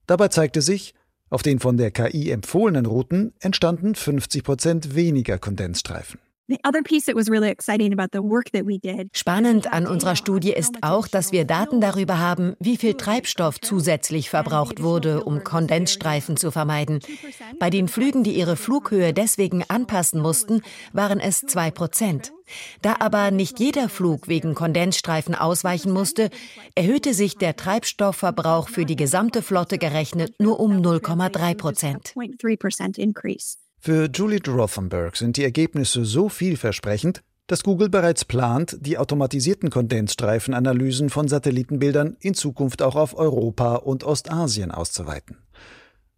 Dabei 0.07 0.29
zeigte 0.29 0.61
sich, 0.61 0.95
auf 1.29 1.43
den 1.43 1.59
von 1.59 1.77
der 1.77 1.91
KI 1.91 2.31
empfohlenen 2.31 2.85
Routen 2.85 3.33
entstanden 3.39 3.93
50 3.95 4.43
Prozent 4.43 4.95
weniger 4.95 5.37
Kondensstreifen. 5.37 6.19
Spannend 9.11 9.73
an 9.73 9.85
unserer 9.85 10.15
Studie 10.15 10.53
ist 10.53 10.77
auch, 10.81 11.07
dass 11.07 11.33
wir 11.33 11.43
Daten 11.43 11.81
darüber 11.81 12.19
haben, 12.19 12.55
wie 12.59 12.77
viel 12.77 12.93
Treibstoff 12.93 13.59
zusätzlich 13.59 14.29
verbraucht 14.29 14.81
wurde, 14.81 15.25
um 15.25 15.43
Kondensstreifen 15.43 16.37
zu 16.37 16.51
vermeiden. 16.51 17.01
Bei 17.59 17.69
den 17.69 17.89
Flügen, 17.89 18.23
die 18.23 18.31
ihre 18.31 18.55
Flughöhe 18.55 19.13
deswegen 19.13 19.63
anpassen 19.67 20.21
mussten, 20.21 20.61
waren 20.93 21.19
es 21.19 21.41
zwei 21.41 21.69
Prozent. 21.69 22.31
Da 22.81 22.95
aber 22.99 23.29
nicht 23.31 23.59
jeder 23.59 23.89
Flug 23.89 24.29
wegen 24.29 24.55
Kondensstreifen 24.55 25.35
ausweichen 25.35 25.91
musste, 25.91 26.29
erhöhte 26.75 27.13
sich 27.13 27.37
der 27.37 27.57
Treibstoffverbrauch 27.57 28.69
für 28.69 28.85
die 28.85 28.95
gesamte 28.95 29.41
Flotte 29.41 29.77
gerechnet 29.77 30.39
nur 30.39 30.61
um 30.61 30.81
0,3 30.81 31.55
Prozent. 31.55 32.13
Für 33.79 34.09
Julie 34.13 34.41
Rothenberg 34.45 35.15
sind 35.15 35.37
die 35.37 35.43
Ergebnisse 35.43 36.03
so 36.03 36.29
vielversprechend, 36.29 37.23
dass 37.47 37.63
Google 37.63 37.89
bereits 37.89 38.25
plant, 38.25 38.77
die 38.81 38.97
automatisierten 38.97 39.69
Kondensstreifenanalysen 39.69 41.09
von 41.09 41.27
Satellitenbildern 41.27 42.17
in 42.19 42.33
Zukunft 42.33 42.81
auch 42.81 42.95
auf 42.95 43.17
Europa 43.17 43.75
und 43.75 44.03
Ostasien 44.03 44.71
auszuweiten. 44.71 45.37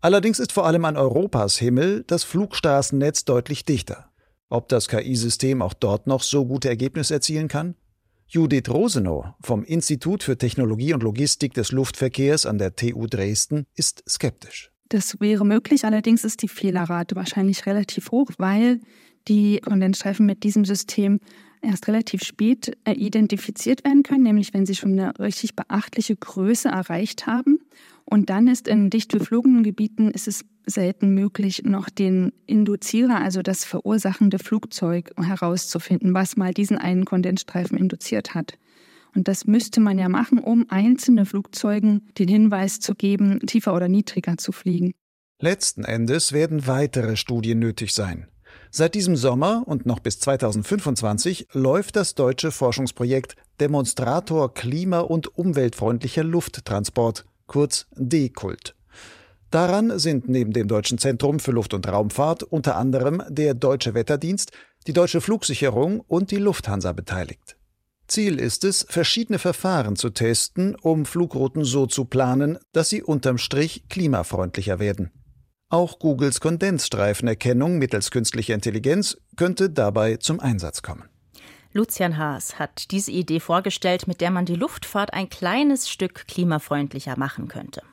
Allerdings 0.02 0.40
ist 0.40 0.52
vor 0.52 0.66
allem 0.66 0.86
an 0.86 0.98
Europas 0.98 1.58
Himmel 1.58 2.04
das 2.08 2.24
Flugstraßennetz 2.24 3.26
deutlich 3.26 3.66
dichter. 3.66 4.10
Ob 4.50 4.70
das 4.70 4.88
KI-System 4.88 5.62
auch 5.62 5.74
dort 5.74 6.08
noch 6.08 6.24
so 6.24 6.46
gute 6.46 6.70
Ergebnisse 6.70 7.14
erzielen 7.14 7.48
kann? 7.48 7.76
Judith 8.28 8.70
Rosenow 8.70 9.26
vom 9.42 9.64
Institut 9.64 10.24
für 10.24 10.38
Technologie 10.38 10.94
und 10.94 11.04
Logistik 11.04 11.54
des 11.54 11.72
Luftverkehrs 11.72 12.46
an 12.46 12.58
der 12.58 12.76
TU 12.76 13.06
Dresden 13.08 13.66
ist 13.76 14.04
skeptisch. 14.08 14.72
Das 14.90 15.20
wäre 15.20 15.46
möglich, 15.46 15.86
allerdings 15.86 16.24
ist 16.24 16.42
die 16.42 16.48
Fehlerrate 16.48 17.16
wahrscheinlich 17.16 17.66
relativ 17.66 18.12
hoch, 18.12 18.32
weil 18.38 18.80
die 19.28 19.60
Kondensstreifen 19.60 20.26
mit 20.26 20.44
diesem 20.44 20.66
System 20.66 21.20
erst 21.62 21.88
relativ 21.88 22.24
spät 22.24 22.76
äh, 22.86 22.94
identifiziert 22.94 23.84
werden 23.84 24.04
können, 24.04 24.24
nämlich 24.24 24.54
wenn 24.54 24.66
sie 24.66 24.76
schon 24.76 24.94
eine 24.94 25.18
richtig 25.20 25.56
beachtliche 25.56 26.16
Größe 26.16 26.70
erreicht 26.70 27.28
haben. 27.28 27.60
Und 28.06 28.30
dann 28.32 28.48
ist 28.48 28.68
in 28.68 28.90
dicht 28.90 29.12
beflogenen 29.12 29.64
Gebieten 29.64 30.10
ist 30.10 30.28
es 30.28 30.44
selten 30.66 31.14
möglich, 31.14 31.64
noch 31.64 31.90
den 31.90 32.32
Induzierer, 32.48 33.22
also 33.22 33.42
das 33.42 33.66
verursachende 33.66 34.40
Flugzeug 34.40 35.12
herauszufinden, 35.18 36.14
was 36.14 36.36
mal 36.36 36.54
diesen 36.54 36.78
einen 36.78 37.06
Kondensstreifen 37.06 37.78
induziert 37.78 38.34
hat. 38.34 38.58
Und 39.16 39.28
das 39.28 39.46
müsste 39.46 39.80
man 39.80 39.98
ja 39.98 40.10
machen, 40.10 40.40
um 40.40 40.66
einzelne 40.70 41.26
Flugzeugen 41.26 42.08
den 42.18 42.28
Hinweis 42.28 42.80
zu 42.80 42.96
geben, 42.96 43.40
tiefer 43.46 43.74
oder 43.74 43.88
niedriger 43.88 44.38
zu 44.38 44.52
fliegen. 44.52 44.94
Letzten 45.42 45.84
Endes 45.84 46.34
werden 46.34 46.68
weitere 46.68 47.16
Studien 47.16 47.60
nötig 47.60 47.94
sein. 47.94 48.28
Seit 48.72 48.94
diesem 48.94 49.16
Sommer 49.16 49.64
und 49.66 49.86
noch 49.86 50.00
bis 50.00 50.20
2025 50.20 51.48
läuft 51.54 51.96
das 51.96 52.14
deutsche 52.14 52.52
Forschungsprojekt 52.52 53.36
Demonstrator 53.60 54.54
klima- 54.54 55.00
und 55.00 55.38
umweltfreundlicher 55.38 56.24
Lufttransport, 56.24 57.26
kurz 57.48 57.88
DECULT. 57.96 58.76
Daran 59.50 59.98
sind 59.98 60.30
neben 60.30 60.54
dem 60.54 60.68
Deutschen 60.68 61.00
Zentrum 61.00 61.40
für 61.40 61.52
Luft- 61.52 61.74
und 61.74 61.88
Raumfahrt 61.88 62.44
unter 62.44 62.76
anderem 62.76 63.24
der 63.30 63.56
Deutsche 63.56 63.96
Wetterdienst, 63.96 64.52
die 64.86 64.94
Deutsche 64.94 65.22
Flugsicherung 65.22 66.02
und 66.02 66.30
die 66.30 66.38
Lufthansa 66.38 66.94
beteiligt. 66.94 67.59
Ziel 68.10 68.40
ist 68.40 68.64
es, 68.64 68.86
verschiedene 68.90 69.40
Verfahren 69.40 69.96
zu 69.96 70.10
testen, 70.10 70.76
um 70.76 71.06
Flugrouten 71.06 71.64
so 71.64 71.86
zu 71.86 72.06
planen, 72.06 72.58
dass 72.74 72.90
sie 72.90 73.04
unterm 73.04 73.38
Strich 73.38 73.88
klimafreundlicher 73.90 74.80
werden. 74.80 75.12
Auch 75.70 76.00
Googles 76.00 76.42
Kondensstreifenerkennung 76.42 77.78
mittels 77.78 78.10
künstlicher 78.10 78.56
Intelligenz 78.56 79.18
könnte 79.38 79.70
dabei 79.70 80.18
zum 80.18 80.40
Einsatz 80.40 80.82
kommen. 80.82 81.08
Lucian 81.72 82.18
Haas 82.18 82.58
hat 82.58 82.90
diese 82.90 83.12
Idee 83.12 83.40
vorgestellt, 83.40 84.08
mit 84.08 84.22
der 84.22 84.32
man 84.32 84.46
die 84.46 84.56
Luftfahrt 84.56 85.14
ein 85.14 85.30
kleines 85.30 85.88
Stück 85.88 86.28
klimafreundlicher 86.28 87.18
machen 87.18 87.48
könnte. 87.48 87.84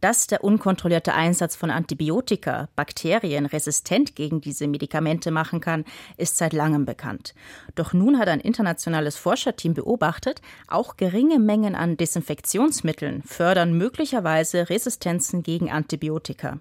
Dass 0.00 0.26
der 0.26 0.42
unkontrollierte 0.42 1.12
Einsatz 1.12 1.56
von 1.56 1.70
Antibiotika 1.70 2.68
Bakterien 2.74 3.44
resistent 3.44 4.16
gegen 4.16 4.40
diese 4.40 4.66
Medikamente 4.66 5.30
machen 5.30 5.60
kann, 5.60 5.84
ist 6.16 6.38
seit 6.38 6.54
langem 6.54 6.86
bekannt. 6.86 7.34
Doch 7.74 7.92
nun 7.92 8.18
hat 8.18 8.28
ein 8.28 8.40
internationales 8.40 9.16
Forscherteam 9.16 9.74
beobachtet, 9.74 10.40
auch 10.68 10.96
geringe 10.96 11.38
Mengen 11.38 11.74
an 11.74 11.98
Desinfektionsmitteln 11.98 13.22
fördern 13.22 13.76
möglicherweise 13.76 14.70
Resistenzen 14.70 15.42
gegen 15.42 15.70
Antibiotika. 15.70 16.60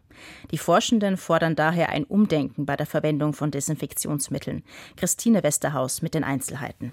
Die 0.51 0.57
Forschenden 0.57 1.15
fordern 1.15 1.55
daher 1.55 1.89
ein 1.89 2.03
Umdenken 2.03 2.65
bei 2.65 2.75
der 2.75 2.85
Verwendung 2.85 3.31
von 3.31 3.51
Desinfektionsmitteln. 3.51 4.63
Christine 4.97 5.43
Westerhaus 5.43 6.01
mit 6.01 6.13
den 6.13 6.25
Einzelheiten. 6.25 6.91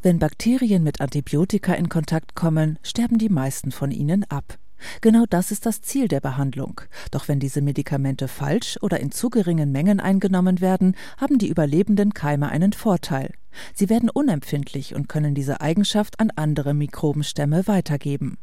Wenn 0.00 0.20
Bakterien 0.20 0.84
mit 0.84 1.00
Antibiotika 1.00 1.74
in 1.74 1.88
Kontakt 1.88 2.36
kommen, 2.36 2.78
sterben 2.84 3.18
die 3.18 3.28
meisten 3.28 3.72
von 3.72 3.90
ihnen 3.90 4.22
ab. 4.30 4.56
Genau 5.00 5.24
das 5.28 5.50
ist 5.50 5.66
das 5.66 5.80
Ziel 5.80 6.08
der 6.08 6.20
Behandlung. 6.20 6.80
Doch 7.10 7.28
wenn 7.28 7.40
diese 7.40 7.60
Medikamente 7.60 8.28
falsch 8.28 8.78
oder 8.80 9.00
in 9.00 9.10
zu 9.10 9.30
geringen 9.30 9.72
Mengen 9.72 10.00
eingenommen 10.00 10.60
werden, 10.60 10.94
haben 11.16 11.38
die 11.38 11.48
überlebenden 11.48 12.14
Keime 12.14 12.48
einen 12.48 12.72
Vorteil. 12.72 13.32
Sie 13.74 13.88
werden 13.88 14.10
unempfindlich 14.10 14.94
und 14.94 15.08
können 15.08 15.34
diese 15.34 15.60
Eigenschaft 15.60 16.20
an 16.20 16.30
andere 16.36 16.74
Mikrobenstämme 16.74 17.66
weitergeben. 17.66 18.38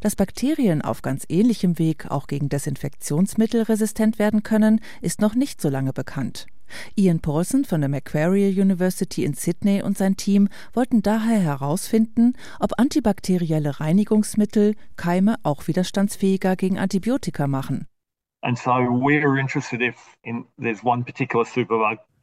Dass 0.00 0.16
Bakterien 0.16 0.82
auf 0.82 1.02
ganz 1.02 1.24
ähnlichem 1.28 1.78
Weg 1.78 2.10
auch 2.10 2.26
gegen 2.26 2.48
Desinfektionsmittel 2.48 3.62
resistent 3.62 4.18
werden 4.18 4.42
können, 4.42 4.80
ist 5.00 5.20
noch 5.20 5.34
nicht 5.34 5.60
so 5.60 5.68
lange 5.68 5.92
bekannt. 5.92 6.46
Ian 6.96 7.20
Paulson 7.20 7.64
von 7.64 7.80
der 7.80 7.88
Macquarie 7.88 8.48
University 8.60 9.24
in 9.24 9.34
Sydney 9.34 9.82
und 9.82 9.98
sein 9.98 10.16
Team 10.16 10.48
wollten 10.72 11.02
daher 11.02 11.40
herausfinden, 11.40 12.34
ob 12.60 12.78
antibakterielle 12.78 13.80
Reinigungsmittel 13.80 14.74
Keime 14.96 15.36
auch 15.42 15.68
widerstandsfähiger 15.68 16.56
gegen 16.56 16.78
Antibiotika 16.78 17.46
machen. 17.46 17.86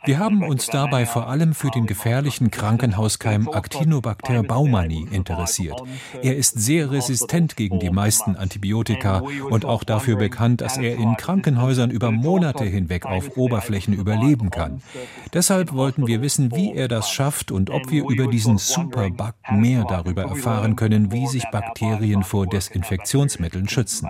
Wir 0.06 0.20
haben 0.20 0.44
uns 0.44 0.68
dabei 0.68 1.06
vor 1.06 1.28
allem 1.28 1.54
für 1.54 1.70
den 1.72 1.86
gefährlichen 1.86 2.52
Krankenhauskeim 2.52 3.50
Actinobacter 3.50 4.44
baumani 4.44 5.08
interessiert. 5.12 5.82
Er 6.22 6.36
ist 6.36 6.60
sehr 6.60 6.92
resistent 6.92 7.56
gegen 7.56 7.80
die 7.80 7.90
meisten 7.90 8.36
Antibiotika 8.36 9.24
und 9.50 9.66
auch 9.66 9.84
dafür 9.84 10.18
bekannt, 10.18 10.62
dass 10.62 10.78
er 10.78 10.96
in 10.96 11.16
Krankenhäusern 11.16 11.92
über 11.92 12.12
Monate 12.12 12.66
hinweg 12.66 13.06
auf 13.06 13.38
Oberflächen 13.38 13.94
überleben 13.94 14.50
kann. 14.50 14.82
Deshalb 15.34 15.74
wollten 15.74 16.08
wir 16.08 16.22
wissen, 16.22 16.56
wie 16.56 16.74
er 16.74 16.88
das 16.88 17.10
schafft 17.10 17.52
und 17.52 17.70
ob 17.70 17.92
wir 17.92 18.08
über 18.08 18.28
diesen 18.28 18.58
Superbug 18.58 19.36
mehr 19.52 19.86
darüber 19.86 20.24
erfahren 20.24 20.76
können, 20.76 21.12
wie 21.12 21.28
sich 21.28 21.46
Bakterien 21.52 22.24
vor 22.24 22.48
Desinfektionsmitteln 22.48 23.68
schützen. 23.70 24.08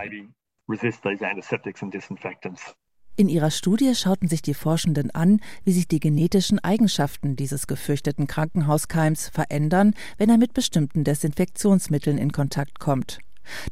In 3.17 3.29
ihrer 3.29 3.49
Studie 3.49 3.95
schauten 3.95 4.27
sich 4.27 4.41
die 4.41 4.53
Forschenden 4.53 5.09
an, 5.11 5.39
wie 5.63 5.71
sich 5.71 5.87
die 5.87 6.01
genetischen 6.01 6.59
Eigenschaften 6.59 7.37
dieses 7.37 7.65
gefürchteten 7.65 8.27
Krankenhauskeims 8.27 9.29
verändern, 9.29 9.93
wenn 10.17 10.29
er 10.29 10.37
mit 10.37 10.53
bestimmten 10.53 11.05
Desinfektionsmitteln 11.05 12.17
in 12.17 12.33
Kontakt 12.33 12.79
kommt. 12.79 13.19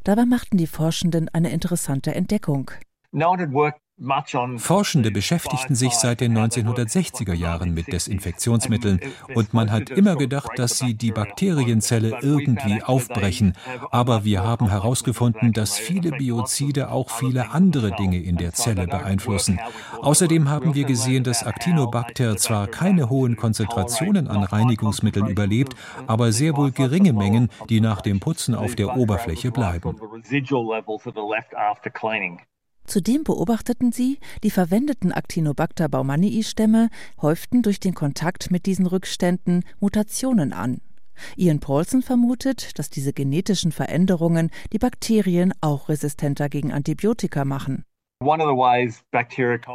Dabei 0.06 0.26
machten 0.26 0.58
die 0.58 0.68
Forschenden 0.68 1.28
eine 1.30 1.52
interessante 1.52 2.16
Entdeckung. 2.16 2.72
Forschende 4.58 5.12
beschäftigten 5.12 5.76
sich 5.76 5.94
seit 5.94 6.20
den 6.20 6.36
1960er 6.36 7.34
Jahren 7.34 7.76
mit 7.76 7.94
Desinfektionsmitteln 7.94 9.00
und 9.36 9.54
man 9.54 9.72
hat 9.72 9.92
immer 9.92 10.16
gedacht, 10.16 10.50
dass 10.58 10.80
sie 10.80 10.96
die 10.96 11.12
Bakterienzelle 11.12 12.18
irgendwie 12.22 12.82
aufbrechen. 12.82 13.54
Aber 13.92 14.26
wir 14.26 14.44
haben 14.44 14.70
herausgefunden, 14.70 15.54
dass 15.54 15.78
viele 15.78 16.10
Biozide 16.12 16.90
auch 16.90 17.12
viele 17.12 17.52
andere 17.52 17.92
Dinge 17.92 18.20
in 18.20 18.38
der 18.38 18.54
Zelle 18.54 18.88
beeinflussen. 18.88 19.60
Außerdem 20.02 20.50
haben 20.50 20.74
wir 20.74 20.86
gesehen, 20.86 21.24
dass 21.24 21.44
Actinobacter 21.44 22.36
zwar 22.38 22.68
keine 22.68 23.10
hohen 23.10 23.38
Konzentrationen 23.38 24.28
an 24.28 24.44
Reinigungsmitteln 24.44 25.28
überlebt, 25.28 25.76
aber 26.08 26.32
sehr 26.32 26.58
wohl 26.58 26.72
geringe 26.72 27.14
Mengen, 27.14 27.50
die 27.70 27.80
nach 27.80 28.02
dem 28.02 28.20
Putzen 28.20 28.56
auf 28.56 28.76
der 28.76 28.98
Oberfläche 28.98 29.52
bleiben. 29.52 29.96
Zudem 32.86 33.24
beobachteten 33.24 33.92
sie, 33.92 34.20
die 34.44 34.52
verwendeten 34.52 35.12
Actinobacter 35.12 35.88
baumannii-Stämme 35.90 36.90
häuften 37.22 37.62
durch 37.62 37.80
den 37.80 37.94
Kontakt 37.94 38.52
mit 38.52 38.66
diesen 38.66 38.86
Rückständen 38.86 39.64
Mutationen 39.80 40.54
an. 40.54 40.82
Ian 41.38 41.60
Paulson 41.60 42.02
vermutet, 42.02 42.78
dass 42.80 42.90
diese 42.90 43.14
genetischen 43.14 43.72
Veränderungen 43.72 44.50
die 44.72 44.80
Bakterien 44.80 45.54
auch 45.62 45.90
resistenter 45.90 46.50
gegen 46.50 46.72
Antibiotika 46.72 47.46
machen. 47.46 47.86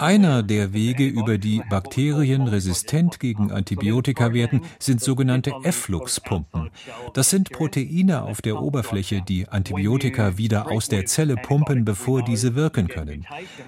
Einer 0.00 0.42
der 0.42 0.72
Wege, 0.72 1.06
über 1.06 1.38
die 1.38 1.62
Bakterien 1.68 2.48
resistent 2.48 3.20
gegen 3.20 3.50
Antibiotika 3.50 4.32
werden, 4.32 4.62
sind 4.78 5.00
sogenannte 5.00 5.52
Effluxpumpen. 5.62 6.70
Das 7.14 7.30
sind 7.30 7.50
Proteine 7.50 8.22
auf 8.22 8.42
der 8.42 8.60
Oberfläche, 8.60 9.22
die 9.22 9.48
Antibiotika 9.48 10.38
wieder 10.38 10.70
aus 10.70 10.88
der 10.88 11.06
Zelle 11.06 11.36
pumpen, 11.36 11.84
bevor 11.84 12.22
diese 12.22 12.54
wirken 12.54 12.88
können. 12.88 13.26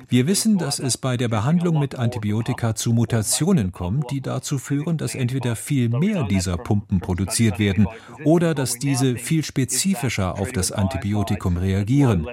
Wir 0.09 0.27
wissen, 0.27 0.59
dass 0.59 0.79
es 0.79 0.97
bei 0.97 1.17
der 1.17 1.29
Behandlung 1.29 1.79
mit 1.79 1.95
Antibiotika 1.95 2.75
zu 2.75 2.93
Mutationen 2.93 3.73
kommt, 3.73 4.11
die 4.11 4.21
dazu 4.21 4.59
führen, 4.59 4.97
dass 4.97 5.15
entweder 5.15 5.57
viel 5.57 5.89
mehr 5.89 6.25
dieser 6.25 6.57
Pumpen 6.57 7.01
produziert 7.01 7.59
werden 7.59 7.87
oder 8.25 8.55
dass 8.55 8.75
diese 8.75 9.17
viel 9.17 9.45
spezifischer 9.45 10.39
auf 10.39 10.53
das 10.53 10.73
Antibiotikum 10.73 11.57
reagieren. 11.57 12.27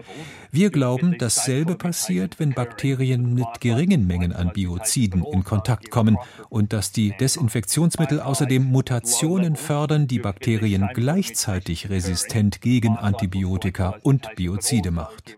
Wir 0.52 0.70
glauben, 0.70 1.16
dasselbe 1.18 1.76
passiert, 1.76 2.40
wenn 2.40 2.54
Bakterien 2.54 3.34
mit 3.34 3.60
geringen 3.60 4.08
Mengen 4.08 4.34
an 4.34 4.52
Bioziden 4.54 5.24
in 5.24 5.44
Kontakt 5.44 5.92
kommen 5.92 6.18
und 6.50 6.74
dass 6.74 6.92
die 6.92 7.16
Desinfektionsmittel 7.18 8.22
außerdem 8.22 8.64
Mutationen 8.64 9.56
fördern, 9.56 10.08
die 10.08 10.20
Bakterien 10.20 10.90
gleichzeitig 10.94 11.90
resistent 11.90 12.62
gegen 12.62 12.98
Antibiotika 12.98 13.96
und 14.04 14.36
Biozide 14.36 14.92
macht. 14.92 15.38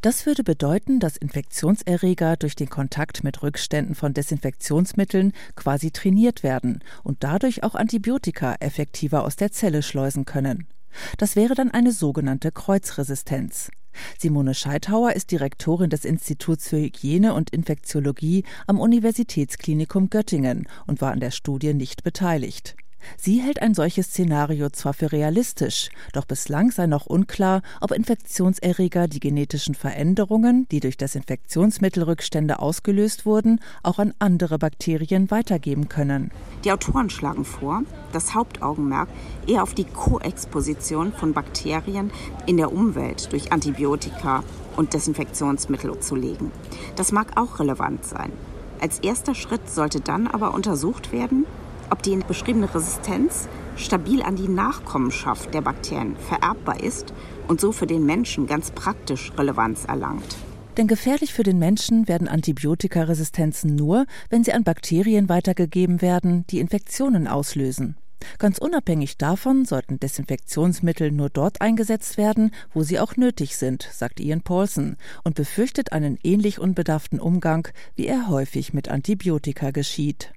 Das 0.00 0.26
würde 0.26 0.44
bedeuten, 0.44 1.00
dass 1.00 1.16
Infektionserreger 1.16 2.36
durch 2.36 2.54
den 2.54 2.70
Kontakt 2.70 3.24
mit 3.24 3.42
Rückständen 3.42 3.96
von 3.96 4.14
Desinfektionsmitteln 4.14 5.32
quasi 5.56 5.90
trainiert 5.90 6.44
werden 6.44 6.84
und 7.02 7.24
dadurch 7.24 7.64
auch 7.64 7.74
Antibiotika 7.74 8.54
effektiver 8.60 9.24
aus 9.24 9.34
der 9.34 9.50
Zelle 9.50 9.82
schleusen 9.82 10.24
können. 10.24 10.68
Das 11.16 11.36
wäre 11.36 11.54
dann 11.54 11.70
eine 11.70 11.92
sogenannte 11.92 12.52
Kreuzresistenz. 12.52 13.70
Simone 14.18 14.54
Scheithauer 14.54 15.12
ist 15.12 15.30
Direktorin 15.30 15.90
des 15.90 16.04
Instituts 16.04 16.68
für 16.68 16.78
Hygiene 16.78 17.34
und 17.34 17.50
Infektiologie 17.50 18.44
am 18.66 18.80
Universitätsklinikum 18.80 20.10
Göttingen 20.10 20.68
und 20.86 21.00
war 21.00 21.12
an 21.12 21.20
der 21.20 21.30
Studie 21.30 21.74
nicht 21.74 22.02
beteiligt. 22.04 22.76
Sie 23.16 23.40
hält 23.40 23.62
ein 23.62 23.74
solches 23.74 24.08
Szenario 24.08 24.70
zwar 24.70 24.94
für 24.94 25.12
realistisch, 25.12 25.90
doch 26.12 26.24
bislang 26.24 26.70
sei 26.70 26.86
noch 26.86 27.06
unklar, 27.06 27.62
ob 27.80 27.92
Infektionserreger 27.92 29.08
die 29.08 29.20
genetischen 29.20 29.74
Veränderungen, 29.74 30.66
die 30.70 30.80
durch 30.80 30.96
Desinfektionsmittelrückstände 30.96 32.58
ausgelöst 32.58 33.26
wurden, 33.26 33.60
auch 33.82 33.98
an 33.98 34.14
andere 34.18 34.58
Bakterien 34.58 35.30
weitergeben 35.30 35.88
können. 35.88 36.30
Die 36.64 36.72
Autoren 36.72 37.10
schlagen 37.10 37.44
vor, 37.44 37.82
das 38.12 38.34
Hauptaugenmerk 38.34 39.08
eher 39.46 39.62
auf 39.62 39.74
die 39.74 39.84
Koexposition 39.84 41.12
von 41.12 41.32
Bakterien 41.32 42.10
in 42.46 42.56
der 42.56 42.72
Umwelt 42.72 43.32
durch 43.32 43.52
Antibiotika 43.52 44.44
und 44.76 44.94
Desinfektionsmittel 44.94 45.98
zu 46.00 46.14
legen. 46.14 46.52
Das 46.96 47.12
mag 47.12 47.36
auch 47.36 47.58
relevant 47.58 48.04
sein. 48.04 48.32
Als 48.80 49.00
erster 49.00 49.34
Schritt 49.34 49.68
sollte 49.68 50.00
dann 50.00 50.28
aber 50.28 50.54
untersucht 50.54 51.12
werden, 51.12 51.46
ob 51.90 52.02
die 52.02 52.16
beschriebene 52.16 52.72
Resistenz 52.74 53.48
stabil 53.76 54.22
an 54.22 54.36
die 54.36 54.48
Nachkommenschaft 54.48 55.52
der 55.54 55.62
Bakterien 55.62 56.16
vererbbar 56.16 56.82
ist 56.82 57.12
und 57.46 57.60
so 57.60 57.72
für 57.72 57.86
den 57.86 58.04
Menschen 58.04 58.46
ganz 58.46 58.70
praktisch 58.70 59.32
Relevanz 59.36 59.84
erlangt. 59.84 60.36
Denn 60.76 60.86
gefährlich 60.86 61.34
für 61.34 61.42
den 61.42 61.58
Menschen 61.58 62.06
werden 62.06 62.28
Antibiotikaresistenzen 62.28 63.74
nur, 63.74 64.06
wenn 64.30 64.44
sie 64.44 64.52
an 64.52 64.62
Bakterien 64.62 65.28
weitergegeben 65.28 66.00
werden, 66.02 66.46
die 66.50 66.60
Infektionen 66.60 67.26
auslösen. 67.26 67.96
Ganz 68.38 68.58
unabhängig 68.58 69.16
davon 69.16 69.64
sollten 69.64 69.98
Desinfektionsmittel 69.98 71.10
nur 71.10 71.30
dort 71.30 71.60
eingesetzt 71.60 72.16
werden, 72.16 72.52
wo 72.72 72.82
sie 72.82 73.00
auch 73.00 73.16
nötig 73.16 73.56
sind, 73.56 73.88
sagt 73.92 74.20
Ian 74.20 74.42
Paulson 74.42 74.96
und 75.24 75.34
befürchtet 75.34 75.92
einen 75.92 76.18
ähnlich 76.22 76.58
unbedarften 76.58 77.20
Umgang, 77.20 77.68
wie 77.94 78.06
er 78.06 78.28
häufig 78.28 78.72
mit 78.72 78.88
Antibiotika 78.88 79.70
geschieht. 79.70 80.32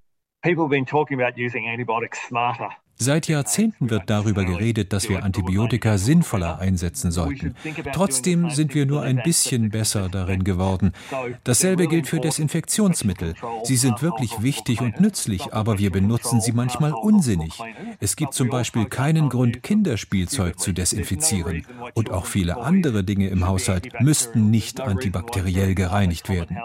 Seit 2.96 3.28
Jahrzehnten 3.28 3.90
wird 3.90 4.12
darüber 4.12 4.44
geredet, 4.44 4.94
dass 4.94 5.10
wir 5.10 5.24
Antibiotika 5.24 5.98
sinnvoller 5.98 6.60
einsetzen 6.60 7.10
sollten. 7.10 7.56
Trotzdem 7.94 8.52
sind 8.52 8.76
wir 8.76 8.86
nur 8.86 9.02
ein 9.02 9.22
bisschen 9.24 9.70
besser 9.70 10.08
darin 10.08 10.44
geworden. 10.44 10.94
Dasselbe 11.44 11.88
gilt 11.88 12.06
für 12.06 12.20
Desinfektionsmittel. 12.20 13.34
Sie 13.64 13.76
sind 13.76 14.04
wirklich 14.04 14.44
wichtig 14.44 14.82
und 14.82 15.00
nützlich, 15.00 15.52
aber 15.52 15.80
wir 15.80 15.92
benutzen 15.92 16.42
sie 16.42 16.52
manchmal 16.52 16.94
unsinnig. 16.94 17.60
Es 18.00 18.16
gibt 18.16 18.36
zum 18.36 18.50
Beispiel 18.50 18.86
keinen 18.86 19.30
Grund, 19.30 19.64
Kinderspielzeug 19.64 20.60
zu 20.60 20.72
desinfizieren. 20.72 21.66
Und 21.96 22.12
auch 22.12 22.28
viele 22.28 22.58
andere 22.58 23.04
Dinge 23.04 23.30
im 23.30 23.48
Haushalt 23.48 24.00
müssten 24.00 24.52
nicht 24.52 24.80
antibakteriell 24.80 25.74
gereinigt 25.74 26.30
werden. 26.30 26.58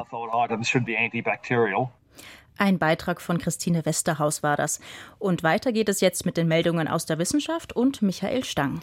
Ein 2.58 2.78
Beitrag 2.78 3.20
von 3.20 3.38
Christine 3.38 3.84
Westerhaus 3.84 4.42
war 4.42 4.56
das. 4.56 4.80
Und 5.18 5.42
weiter 5.42 5.72
geht 5.72 5.88
es 5.88 6.00
jetzt 6.00 6.24
mit 6.24 6.36
den 6.36 6.48
Meldungen 6.48 6.88
aus 6.88 7.04
der 7.04 7.18
Wissenschaft 7.18 7.74
und 7.74 8.00
Michael 8.00 8.44
Stang. 8.44 8.80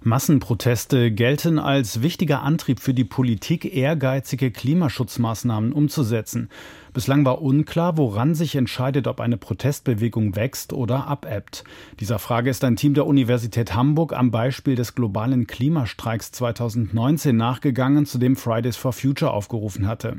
Massenproteste 0.00 1.12
gelten 1.12 1.58
als 1.58 2.02
wichtiger 2.02 2.42
Antrieb 2.42 2.80
für 2.80 2.94
die 2.94 3.04
Politik, 3.04 3.72
ehrgeizige 3.74 4.50
Klimaschutzmaßnahmen 4.50 5.72
umzusetzen. 5.72 6.48
Bislang 6.94 7.24
war 7.24 7.40
unklar, 7.40 7.96
woran 7.96 8.34
sich 8.34 8.54
entscheidet, 8.54 9.06
ob 9.06 9.20
eine 9.20 9.38
Protestbewegung 9.38 10.36
wächst 10.36 10.74
oder 10.74 11.06
abebbt. 11.06 11.64
Dieser 12.00 12.18
Frage 12.18 12.50
ist 12.50 12.64
ein 12.64 12.76
Team 12.76 12.92
der 12.92 13.06
Universität 13.06 13.74
Hamburg 13.74 14.12
am 14.12 14.30
Beispiel 14.30 14.74
des 14.74 14.94
globalen 14.94 15.46
Klimastreiks 15.46 16.32
2019 16.32 17.34
nachgegangen, 17.34 18.04
zu 18.04 18.18
dem 18.18 18.36
Fridays 18.36 18.76
for 18.76 18.92
Future 18.92 19.30
aufgerufen 19.30 19.88
hatte. 19.88 20.18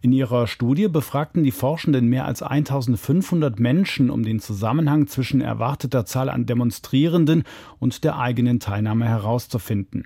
In 0.00 0.10
ihrer 0.10 0.48
Studie 0.48 0.88
befragten 0.88 1.44
die 1.44 1.52
Forschenden 1.52 2.08
mehr 2.08 2.24
als 2.24 2.42
1500 2.42 3.60
Menschen, 3.60 4.10
um 4.10 4.24
den 4.24 4.40
Zusammenhang 4.40 5.06
zwischen 5.06 5.40
erwarteter 5.40 6.04
Zahl 6.04 6.30
an 6.30 6.46
Demonstrierenden 6.46 7.44
und 7.78 8.02
der 8.02 8.18
eigenen 8.18 8.58
Teilnahme 8.58 9.06
herauszufinden. 9.06 10.04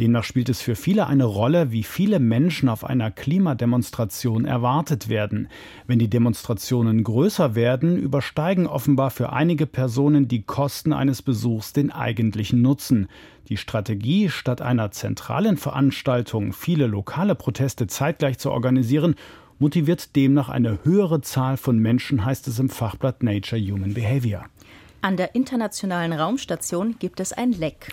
Demnach 0.00 0.24
spielt 0.24 0.48
es 0.48 0.60
für 0.60 0.74
viele 0.74 1.06
eine 1.06 1.24
Rolle, 1.24 1.70
wie 1.70 1.84
viele 1.84 2.18
Menschen 2.18 2.68
auf 2.68 2.84
einer 2.84 3.12
Klimademonstration 3.12 4.44
erwartet 4.44 5.08
werden. 5.08 5.48
Wenn 5.86 6.00
die 6.00 6.10
Demonstrationen 6.10 7.04
größer 7.04 7.54
werden, 7.54 7.96
übersteigen 7.96 8.66
offenbar 8.66 9.10
für 9.10 9.32
einige 9.32 9.66
Personen 9.66 10.26
die 10.26 10.42
Kosten 10.42 10.92
eines 10.92 11.22
Besuchs 11.22 11.72
den 11.72 11.92
eigentlichen 11.92 12.60
Nutzen. 12.60 13.08
Die 13.48 13.56
Strategie, 13.56 14.30
statt 14.30 14.60
einer 14.60 14.90
zentralen 14.90 15.56
Veranstaltung 15.56 16.52
viele 16.52 16.86
lokale 16.86 17.36
Proteste 17.36 17.86
zeitgleich 17.86 18.38
zu 18.38 18.50
organisieren, 18.50 19.14
motiviert 19.60 20.16
demnach 20.16 20.48
eine 20.48 20.80
höhere 20.82 21.20
Zahl 21.20 21.56
von 21.56 21.78
Menschen, 21.78 22.24
heißt 22.24 22.48
es 22.48 22.58
im 22.58 22.68
Fachblatt 22.68 23.22
Nature 23.22 23.60
Human 23.60 23.94
Behavior. 23.94 24.46
An 25.02 25.16
der 25.16 25.34
internationalen 25.34 26.12
Raumstation 26.12 26.96
gibt 26.98 27.20
es 27.20 27.32
ein 27.32 27.52
Leck. 27.52 27.92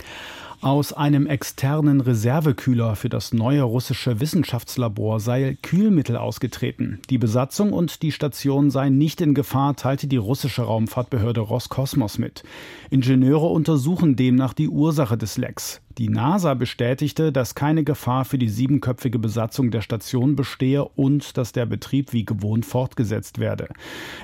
Aus 0.61 0.93
einem 0.93 1.25
externen 1.25 2.01
Reservekühler 2.01 2.95
für 2.95 3.09
das 3.09 3.33
neue 3.33 3.63
russische 3.63 4.19
Wissenschaftslabor 4.19 5.19
sei 5.19 5.57
Kühlmittel 5.63 6.15
ausgetreten. 6.15 6.99
Die 7.09 7.17
Besatzung 7.17 7.73
und 7.73 8.03
die 8.03 8.11
Station 8.11 8.69
seien 8.69 8.95
nicht 8.99 9.21
in 9.21 9.33
Gefahr, 9.33 9.75
teilte 9.75 10.05
die 10.05 10.17
russische 10.17 10.61
Raumfahrtbehörde 10.61 11.41
Roskosmos 11.41 12.19
mit. 12.19 12.43
Ingenieure 12.91 13.47
untersuchen 13.47 14.15
demnach 14.15 14.53
die 14.53 14.69
Ursache 14.69 15.17
des 15.17 15.39
Lecks. 15.39 15.81
Die 15.97 16.09
NASA 16.09 16.53
bestätigte, 16.53 17.31
dass 17.31 17.55
keine 17.55 17.83
Gefahr 17.83 18.23
für 18.23 18.37
die 18.37 18.49
siebenköpfige 18.49 19.19
Besatzung 19.19 19.71
der 19.71 19.81
Station 19.81 20.35
bestehe 20.35 20.85
und 20.85 21.37
dass 21.37 21.51
der 21.51 21.65
Betrieb 21.65 22.13
wie 22.13 22.25
gewohnt 22.25 22.65
fortgesetzt 22.65 23.39
werde. 23.39 23.67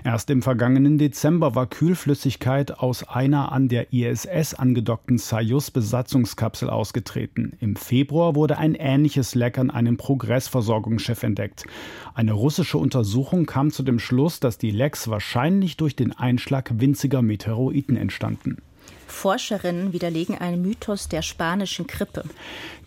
Erst 0.04 0.30
im 0.30 0.42
vergangenen 0.42 0.98
Dezember 0.98 1.56
war 1.56 1.68
Kühlflüssigkeit 1.68 2.80
aus 2.80 3.04
einer 3.04 3.52
an 3.52 3.68
der 3.68 3.92
ISS 3.92 4.54
angedockten 4.54 5.18
Soyuz-Besatzungskapsel 5.18 6.70
ausgetreten. 6.70 7.54
Im 7.60 7.76
Februar 7.76 8.36
wurde 8.36 8.58
ein 8.58 8.76
ähnliches 8.76 9.36
Leck 9.36 9.58
an 9.58 9.70
einem 9.70 9.98
Progress-Versorgungsschiff 9.98 11.24
entdeckt. 11.24 11.66
Eine 12.14 12.34
russische 12.34 12.78
Untersuchung 12.78 13.46
kam 13.46 13.72
zu 13.72 13.84
dem 13.84 14.00
Schluss, 14.00 14.40
dass 14.40 14.58
die 14.58 14.72
Lecks 14.72 15.10
wahrscheinlich 15.10 15.76
durch 15.76 15.96
den 15.96 16.14
Einschlag 16.14 16.72
winziger 16.80 17.22
Meteoroiden 17.22 17.98
entstanden. 17.98 18.58
Forscherinnen 19.08 19.94
widerlegen 19.94 20.38
einen 20.38 20.62
Mythos 20.62 21.10
der 21.10 21.22
spanischen 21.22 21.88
Grippe. 21.88 22.24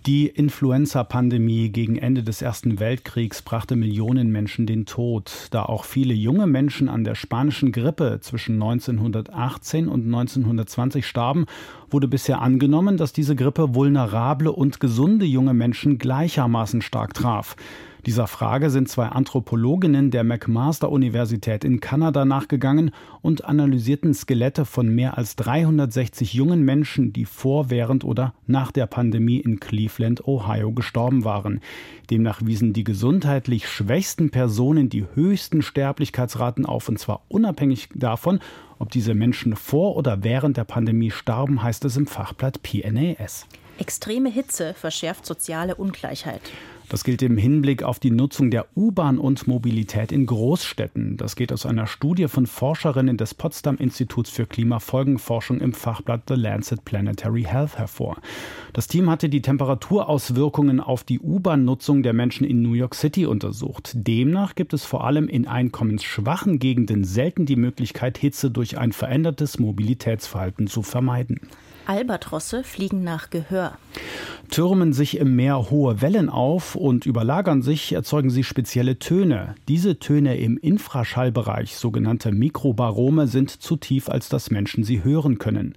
Die 0.06 0.28
Influenza-Pandemie 0.28 1.68
gegen 1.68 1.96
Ende 1.96 2.22
des 2.22 2.40
Ersten 2.40 2.80
Weltkriegs 2.80 3.42
brachte 3.42 3.76
Millionen 3.76 4.32
Menschen 4.32 4.66
den 4.66 4.86
Tod. 4.86 5.48
Da 5.50 5.64
auch 5.64 5.84
viele 5.84 6.14
junge 6.14 6.46
Menschen 6.46 6.88
an 6.88 7.04
der 7.04 7.14
spanischen 7.14 7.70
Grippe 7.70 8.18
zwischen 8.22 8.54
1918 8.54 9.88
und 9.88 10.06
1920 10.06 11.06
starben, 11.06 11.44
wurde 11.90 12.08
bisher 12.08 12.40
angenommen, 12.40 12.96
dass 12.96 13.12
diese 13.12 13.36
Grippe 13.36 13.74
vulnerable 13.74 14.52
und 14.52 14.80
gesunde 14.80 15.26
junge 15.26 15.52
Menschen 15.52 15.98
gleichermaßen 15.98 16.80
stark 16.80 17.12
traf. 17.12 17.56
Dieser 18.06 18.26
Frage 18.26 18.70
sind 18.70 18.88
zwei 18.88 19.06
Anthropologinnen 19.06 20.10
der 20.10 20.24
McMaster-Universität 20.24 21.64
in 21.64 21.80
Kanada 21.80 22.24
nachgegangen 22.24 22.92
und 23.20 23.44
analysierten 23.44 24.14
Skelette 24.14 24.64
von 24.64 24.88
mehr 24.88 25.18
als 25.18 25.36
360 25.36 26.32
jungen 26.32 26.64
Menschen, 26.64 27.12
die 27.12 27.26
vor, 27.26 27.68
während 27.68 28.04
oder 28.04 28.32
nach 28.46 28.72
der 28.72 28.86
Pandemie 28.86 29.38
in 29.38 29.60
Cleveland, 29.60 30.26
Ohio 30.26 30.72
gestorben 30.72 31.24
waren. 31.24 31.60
Demnach 32.10 32.40
wiesen 32.42 32.72
die 32.72 32.84
gesundheitlich 32.84 33.68
schwächsten 33.68 34.30
Personen 34.30 34.88
die 34.88 35.04
höchsten 35.14 35.60
Sterblichkeitsraten 35.60 36.64
auf, 36.64 36.88
und 36.88 36.98
zwar 36.98 37.22
unabhängig 37.28 37.90
davon, 37.94 38.40
ob 38.78 38.90
diese 38.90 39.12
Menschen 39.12 39.56
vor 39.56 39.96
oder 39.96 40.24
während 40.24 40.56
der 40.56 40.64
Pandemie 40.64 41.10
starben, 41.10 41.62
heißt 41.62 41.84
es 41.84 41.98
im 41.98 42.06
Fachblatt 42.06 42.62
PNAS. 42.62 43.46
Extreme 43.78 44.30
Hitze 44.30 44.74
verschärft 44.74 45.26
soziale 45.26 45.74
Ungleichheit. 45.74 46.42
Das 46.90 47.04
gilt 47.04 47.22
im 47.22 47.36
Hinblick 47.36 47.84
auf 47.84 48.00
die 48.00 48.10
Nutzung 48.10 48.50
der 48.50 48.66
U-Bahn 48.74 49.18
und 49.18 49.46
Mobilität 49.46 50.10
in 50.10 50.26
Großstädten. 50.26 51.16
Das 51.16 51.36
geht 51.36 51.52
aus 51.52 51.64
einer 51.64 51.86
Studie 51.86 52.26
von 52.26 52.48
Forscherinnen 52.48 53.16
des 53.16 53.32
Potsdam 53.32 53.76
Instituts 53.76 54.28
für 54.28 54.44
Klimafolgenforschung 54.44 55.60
im 55.60 55.72
Fachblatt 55.72 56.22
The 56.26 56.34
Lancet 56.34 56.84
Planetary 56.84 57.44
Health 57.44 57.78
hervor. 57.78 58.16
Das 58.72 58.88
Team 58.88 59.08
hatte 59.08 59.28
die 59.28 59.40
Temperaturauswirkungen 59.40 60.80
auf 60.80 61.04
die 61.04 61.20
U-Bahn-Nutzung 61.20 62.02
der 62.02 62.12
Menschen 62.12 62.44
in 62.44 62.60
New 62.60 62.74
York 62.74 62.96
City 62.96 63.24
untersucht. 63.24 63.92
Demnach 63.94 64.56
gibt 64.56 64.72
es 64.72 64.84
vor 64.84 65.04
allem 65.04 65.28
in 65.28 65.46
einkommensschwachen 65.46 66.58
Gegenden 66.58 67.04
selten 67.04 67.46
die 67.46 67.54
Möglichkeit, 67.54 68.18
Hitze 68.18 68.50
durch 68.50 68.78
ein 68.78 68.90
verändertes 68.90 69.60
Mobilitätsverhalten 69.60 70.66
zu 70.66 70.82
vermeiden. 70.82 71.38
Albatrosse 71.90 72.62
fliegen 72.62 73.02
nach 73.02 73.30
Gehör. 73.30 73.72
Türmen 74.48 74.92
sich 74.92 75.18
im 75.18 75.34
Meer 75.34 75.70
hohe 75.70 76.00
Wellen 76.00 76.28
auf 76.28 76.76
und 76.76 77.04
überlagern 77.04 77.62
sich, 77.62 77.92
erzeugen 77.92 78.30
sie 78.30 78.44
spezielle 78.44 79.00
Töne. 79.00 79.56
Diese 79.66 79.98
Töne 79.98 80.38
im 80.38 80.56
Infraschallbereich, 80.56 81.74
sogenannte 81.74 82.30
Mikrobarome, 82.30 83.26
sind 83.26 83.50
zu 83.50 83.74
tief, 83.74 84.08
als 84.08 84.28
dass 84.28 84.52
Menschen 84.52 84.84
sie 84.84 85.02
hören 85.02 85.38
können. 85.38 85.74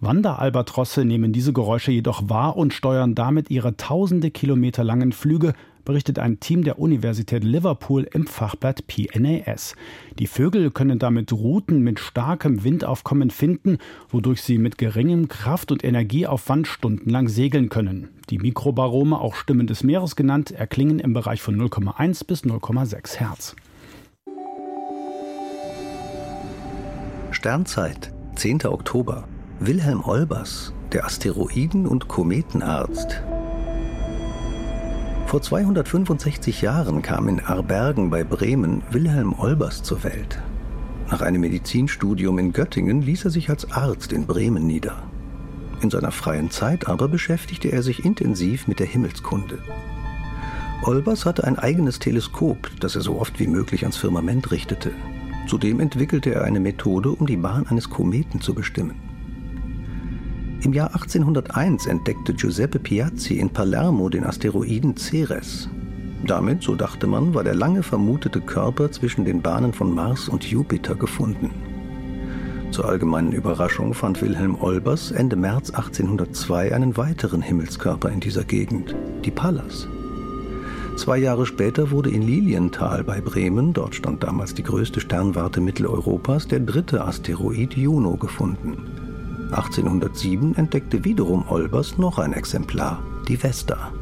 Wanderalbatrosse 0.00 1.06
nehmen 1.06 1.32
diese 1.32 1.54
Geräusche 1.54 1.92
jedoch 1.92 2.28
wahr 2.28 2.58
und 2.58 2.74
steuern 2.74 3.14
damit 3.14 3.50
ihre 3.50 3.78
tausende 3.78 4.30
Kilometer 4.30 4.84
langen 4.84 5.12
Flüge 5.12 5.54
berichtet 5.84 6.18
ein 6.18 6.40
Team 6.40 6.64
der 6.64 6.78
Universität 6.78 7.44
Liverpool 7.44 8.08
im 8.12 8.26
Fachblatt 8.26 8.86
PNAS. 8.86 9.74
Die 10.18 10.26
Vögel 10.26 10.70
können 10.70 10.98
damit 10.98 11.32
Routen 11.32 11.80
mit 11.80 11.98
starkem 11.98 12.64
Windaufkommen 12.64 13.30
finden, 13.30 13.78
wodurch 14.08 14.42
sie 14.42 14.58
mit 14.58 14.78
geringem 14.78 15.28
Kraft- 15.28 15.72
und 15.72 15.84
Energieaufwand 15.84 16.66
stundenlang 16.66 17.28
segeln 17.28 17.68
können. 17.68 18.08
Die 18.30 18.38
Mikrobarome, 18.38 19.20
auch 19.20 19.34
Stimmen 19.34 19.66
des 19.66 19.84
Meeres 19.84 20.16
genannt, 20.16 20.50
erklingen 20.50 20.98
im 20.98 21.12
Bereich 21.12 21.42
von 21.42 21.56
0,1 21.56 22.26
bis 22.26 22.44
0,6 22.44 23.16
Hertz. 23.18 23.56
Sternzeit, 27.30 28.12
10. 28.36 28.66
Oktober. 28.66 29.28
Wilhelm 29.60 30.02
Olbers, 30.02 30.72
der 30.92 31.04
Asteroiden- 31.04 31.86
und 31.86 32.08
Kometenarzt, 32.08 33.22
vor 35.26 35.42
265 35.42 36.62
Jahren 36.62 37.02
kam 37.02 37.28
in 37.28 37.40
Arbergen 37.40 38.10
bei 38.10 38.24
Bremen 38.24 38.82
Wilhelm 38.90 39.32
Olbers 39.38 39.82
zur 39.82 40.04
Welt. 40.04 40.40
Nach 41.10 41.22
einem 41.22 41.40
Medizinstudium 41.40 42.38
in 42.38 42.52
Göttingen 42.52 43.02
ließ 43.02 43.24
er 43.24 43.30
sich 43.30 43.50
als 43.50 43.70
Arzt 43.72 44.12
in 44.12 44.26
Bremen 44.26 44.66
nieder. 44.66 45.02
In 45.80 45.90
seiner 45.90 46.12
freien 46.12 46.50
Zeit 46.50 46.88
aber 46.88 47.08
beschäftigte 47.08 47.68
er 47.68 47.82
sich 47.82 48.04
intensiv 48.04 48.68
mit 48.68 48.80
der 48.80 48.86
Himmelskunde. 48.86 49.58
Olbers 50.82 51.24
hatte 51.24 51.44
ein 51.44 51.58
eigenes 51.58 51.98
Teleskop, 51.98 52.70
das 52.80 52.94
er 52.94 53.00
so 53.00 53.18
oft 53.18 53.40
wie 53.40 53.46
möglich 53.46 53.82
ans 53.82 53.96
Firmament 53.96 54.50
richtete. 54.50 54.92
Zudem 55.46 55.80
entwickelte 55.80 56.34
er 56.34 56.44
eine 56.44 56.60
Methode, 56.60 57.10
um 57.10 57.26
die 57.26 57.36
Bahn 57.36 57.66
eines 57.66 57.90
Kometen 57.90 58.40
zu 58.40 58.54
bestimmen. 58.54 59.13
Im 60.64 60.72
Jahr 60.72 60.94
1801 60.94 61.84
entdeckte 61.84 62.32
Giuseppe 62.32 62.78
Piazzi 62.78 63.34
in 63.34 63.50
Palermo 63.50 64.08
den 64.08 64.24
Asteroiden 64.24 64.96
Ceres. 64.96 65.68
Damit, 66.26 66.62
so 66.62 66.74
dachte 66.74 67.06
man, 67.06 67.34
war 67.34 67.44
der 67.44 67.54
lange 67.54 67.82
vermutete 67.82 68.40
Körper 68.40 68.90
zwischen 68.90 69.26
den 69.26 69.42
Bahnen 69.42 69.74
von 69.74 69.94
Mars 69.94 70.26
und 70.26 70.42
Jupiter 70.42 70.94
gefunden. 70.94 71.50
Zur 72.70 72.86
allgemeinen 72.86 73.32
Überraschung 73.32 73.92
fand 73.92 74.22
Wilhelm 74.22 74.56
Olbers 74.58 75.10
Ende 75.10 75.36
März 75.36 75.68
1802 75.68 76.74
einen 76.74 76.96
weiteren 76.96 77.42
Himmelskörper 77.42 78.08
in 78.08 78.20
dieser 78.20 78.44
Gegend, 78.44 78.96
die 79.22 79.30
Pallas. 79.30 79.86
Zwei 80.96 81.18
Jahre 81.18 81.44
später 81.44 81.90
wurde 81.90 82.08
in 82.08 82.22
Lilienthal 82.22 83.04
bei 83.04 83.20
Bremen, 83.20 83.74
dort 83.74 83.96
stand 83.96 84.22
damals 84.22 84.54
die 84.54 84.62
größte 84.62 85.00
Sternwarte 85.00 85.60
Mitteleuropas, 85.60 86.48
der 86.48 86.60
dritte 86.60 87.04
Asteroid 87.04 87.74
Juno 87.74 88.16
gefunden. 88.16 89.03
1807 89.54 90.56
entdeckte 90.56 91.04
wiederum 91.04 91.44
Olbers 91.48 91.98
noch 91.98 92.18
ein 92.18 92.32
Exemplar, 92.32 93.02
die 93.28 93.42
Vesta. 93.42 93.92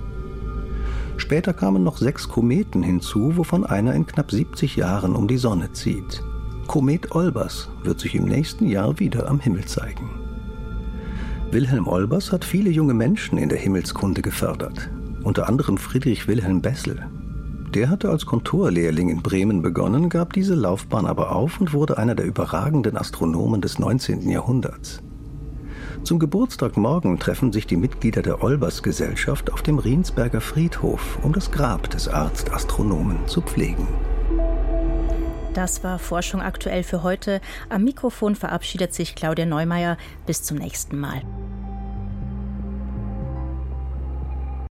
Später 1.16 1.52
kamen 1.52 1.84
noch 1.84 1.98
sechs 1.98 2.28
Kometen 2.28 2.82
hinzu, 2.82 3.36
wovon 3.36 3.64
einer 3.64 3.94
in 3.94 4.06
knapp 4.06 4.30
70 4.30 4.76
Jahren 4.76 5.14
um 5.14 5.28
die 5.28 5.36
Sonne 5.36 5.72
zieht. 5.72 6.22
Komet 6.66 7.14
Olbers 7.14 7.68
wird 7.82 8.00
sich 8.00 8.14
im 8.14 8.24
nächsten 8.24 8.66
Jahr 8.66 8.98
wieder 8.98 9.28
am 9.28 9.40
Himmel 9.40 9.64
zeigen. 9.66 10.10
Wilhelm 11.50 11.86
Olbers 11.86 12.32
hat 12.32 12.44
viele 12.44 12.70
junge 12.70 12.94
Menschen 12.94 13.36
in 13.36 13.50
der 13.50 13.58
Himmelskunde 13.58 14.22
gefördert, 14.22 14.90
unter 15.22 15.48
anderem 15.48 15.76
Friedrich 15.76 16.26
Wilhelm 16.26 16.62
Bessel. 16.62 17.06
Der 17.74 17.88
hatte 17.88 18.10
als 18.10 18.26
Kontorlehrling 18.26 19.08
in 19.08 19.22
Bremen 19.22 19.62
begonnen, 19.62 20.08
gab 20.08 20.32
diese 20.32 20.54
Laufbahn 20.54 21.06
aber 21.06 21.34
auf 21.34 21.60
und 21.60 21.72
wurde 21.72 21.98
einer 21.98 22.14
der 22.14 22.26
überragenden 22.26 22.96
Astronomen 22.96 23.60
des 23.60 23.78
19. 23.78 24.28
Jahrhunderts. 24.28 25.02
Zum 26.04 26.18
Geburtstag 26.18 26.76
morgen 26.76 27.20
treffen 27.20 27.52
sich 27.52 27.68
die 27.68 27.76
Mitglieder 27.76 28.22
der 28.22 28.42
Olbers-Gesellschaft 28.42 29.52
auf 29.52 29.62
dem 29.62 29.78
Riensberger 29.78 30.40
Friedhof, 30.40 31.18
um 31.22 31.32
das 31.32 31.52
Grab 31.52 31.88
des 31.90 32.08
Arztastronomen 32.08 33.28
zu 33.28 33.40
pflegen. 33.40 33.86
Das 35.54 35.84
war 35.84 36.00
Forschung 36.00 36.40
aktuell 36.40 36.82
für 36.82 37.04
heute. 37.04 37.40
Am 37.68 37.84
Mikrofon 37.84 38.34
verabschiedet 38.34 38.92
sich 38.92 39.14
Claudia 39.14 39.46
Neumeier. 39.46 39.96
Bis 40.26 40.42
zum 40.42 40.58
nächsten 40.58 40.98
Mal. 40.98 41.22